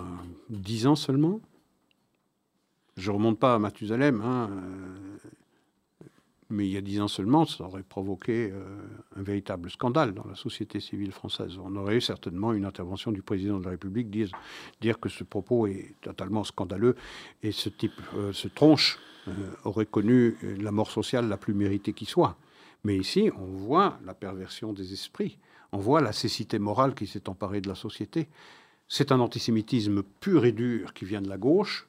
[0.51, 1.41] dix ans seulement,
[2.97, 6.05] je ne remonte pas à Mathusalem, hein, euh,
[6.51, 8.65] mais il y a dix ans seulement, ça aurait provoqué euh,
[9.17, 11.59] un véritable scandale dans la société civile française.
[11.63, 14.29] On aurait eu certainement une intervention du président de la République dire,
[14.81, 16.97] dire que ce propos est totalement scandaleux
[17.43, 18.99] et ce type, euh, ce tronche,
[19.65, 22.39] aurait connu la mort sociale la plus méritée qui soit.
[22.85, 25.39] Mais ici, on voit la perversion des esprits,
[25.73, 28.29] on voit la cécité morale qui s'est emparée de la société.
[28.89, 31.89] C'est un antisémitisme pur et dur qui vient de la gauche.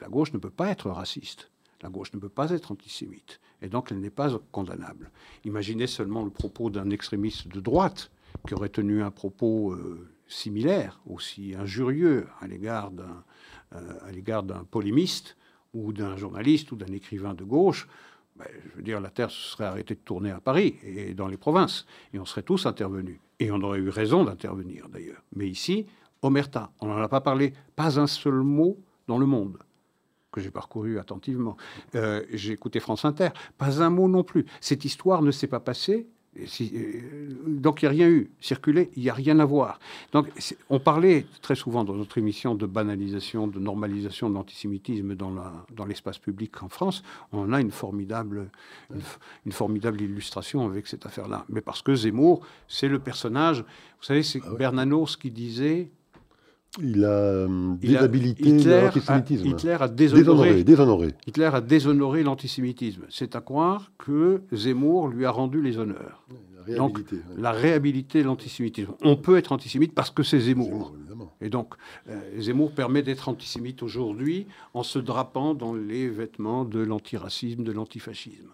[0.00, 1.50] La gauche ne peut pas être raciste.
[1.82, 3.40] La gauche ne peut pas être antisémite.
[3.62, 5.10] Et donc, elle n'est pas condamnable.
[5.44, 8.10] Imaginez seulement le propos d'un extrémiste de droite
[8.46, 13.24] qui aurait tenu un propos euh, similaire, aussi injurieux à l'égard d'un
[13.74, 15.36] euh, polémiste
[15.72, 17.88] ou d'un journaliste ou d'un écrivain de gauche.
[18.40, 21.28] Ben, je veux dire, la Terre se serait arrêtée de tourner à Paris et dans
[21.28, 21.84] les provinces,
[22.14, 23.18] et on serait tous intervenus.
[23.38, 25.22] Et on aurait eu raison d'intervenir, d'ailleurs.
[25.36, 25.86] Mais ici,
[26.22, 28.78] Omerta, on n'en a pas parlé, pas un seul mot
[29.08, 29.58] dans le monde
[30.32, 31.56] que j'ai parcouru attentivement.
[31.96, 34.46] Euh, j'ai écouté France Inter, pas un mot non plus.
[34.60, 36.06] Cette histoire ne s'est pas passée
[37.46, 38.30] donc il n'y a rien eu.
[38.40, 39.80] Circuler, il n'y a rien à voir.
[40.12, 40.28] Donc
[40.68, 45.32] on parlait très souvent dans notre émission de banalisation, de normalisation de l'antisémitisme dans,
[45.74, 47.02] dans l'espace public en France.
[47.32, 48.50] On a une formidable,
[49.44, 51.44] une, formidable illustration avec cette affaire-là.
[51.48, 53.62] Mais parce que Zemmour, c'est le personnage.
[53.98, 55.90] Vous savez, c'est ah Bernanos qui disait
[56.78, 59.46] il a euh, déshabilité l'antisémitisme.
[59.46, 63.02] Hitler a déshonoré, Hitler a déshonoré l'antisémitisme.
[63.10, 66.24] C'est à croire que Zemmour lui a rendu les honneurs.
[66.68, 67.00] La donc,
[67.36, 68.92] la réhabilité l'antisémitisme.
[69.02, 70.94] On peut être antisémite parce que c'est Zemmour.
[71.40, 71.74] Et donc,
[72.08, 77.72] euh, Zemmour permet d'être antisémite aujourd'hui en se drapant dans les vêtements de l'antiracisme, de
[77.72, 78.50] l'antifascisme.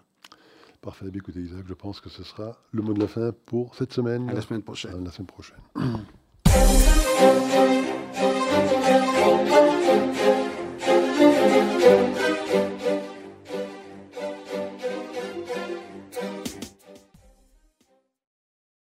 [0.81, 1.05] Parfait.
[1.13, 4.29] Écoutez, Isaac, je pense que ce sera le mot de la fin pour cette semaine.
[4.29, 4.93] À la semaine prochaine.
[4.93, 5.57] À la semaine prochaine.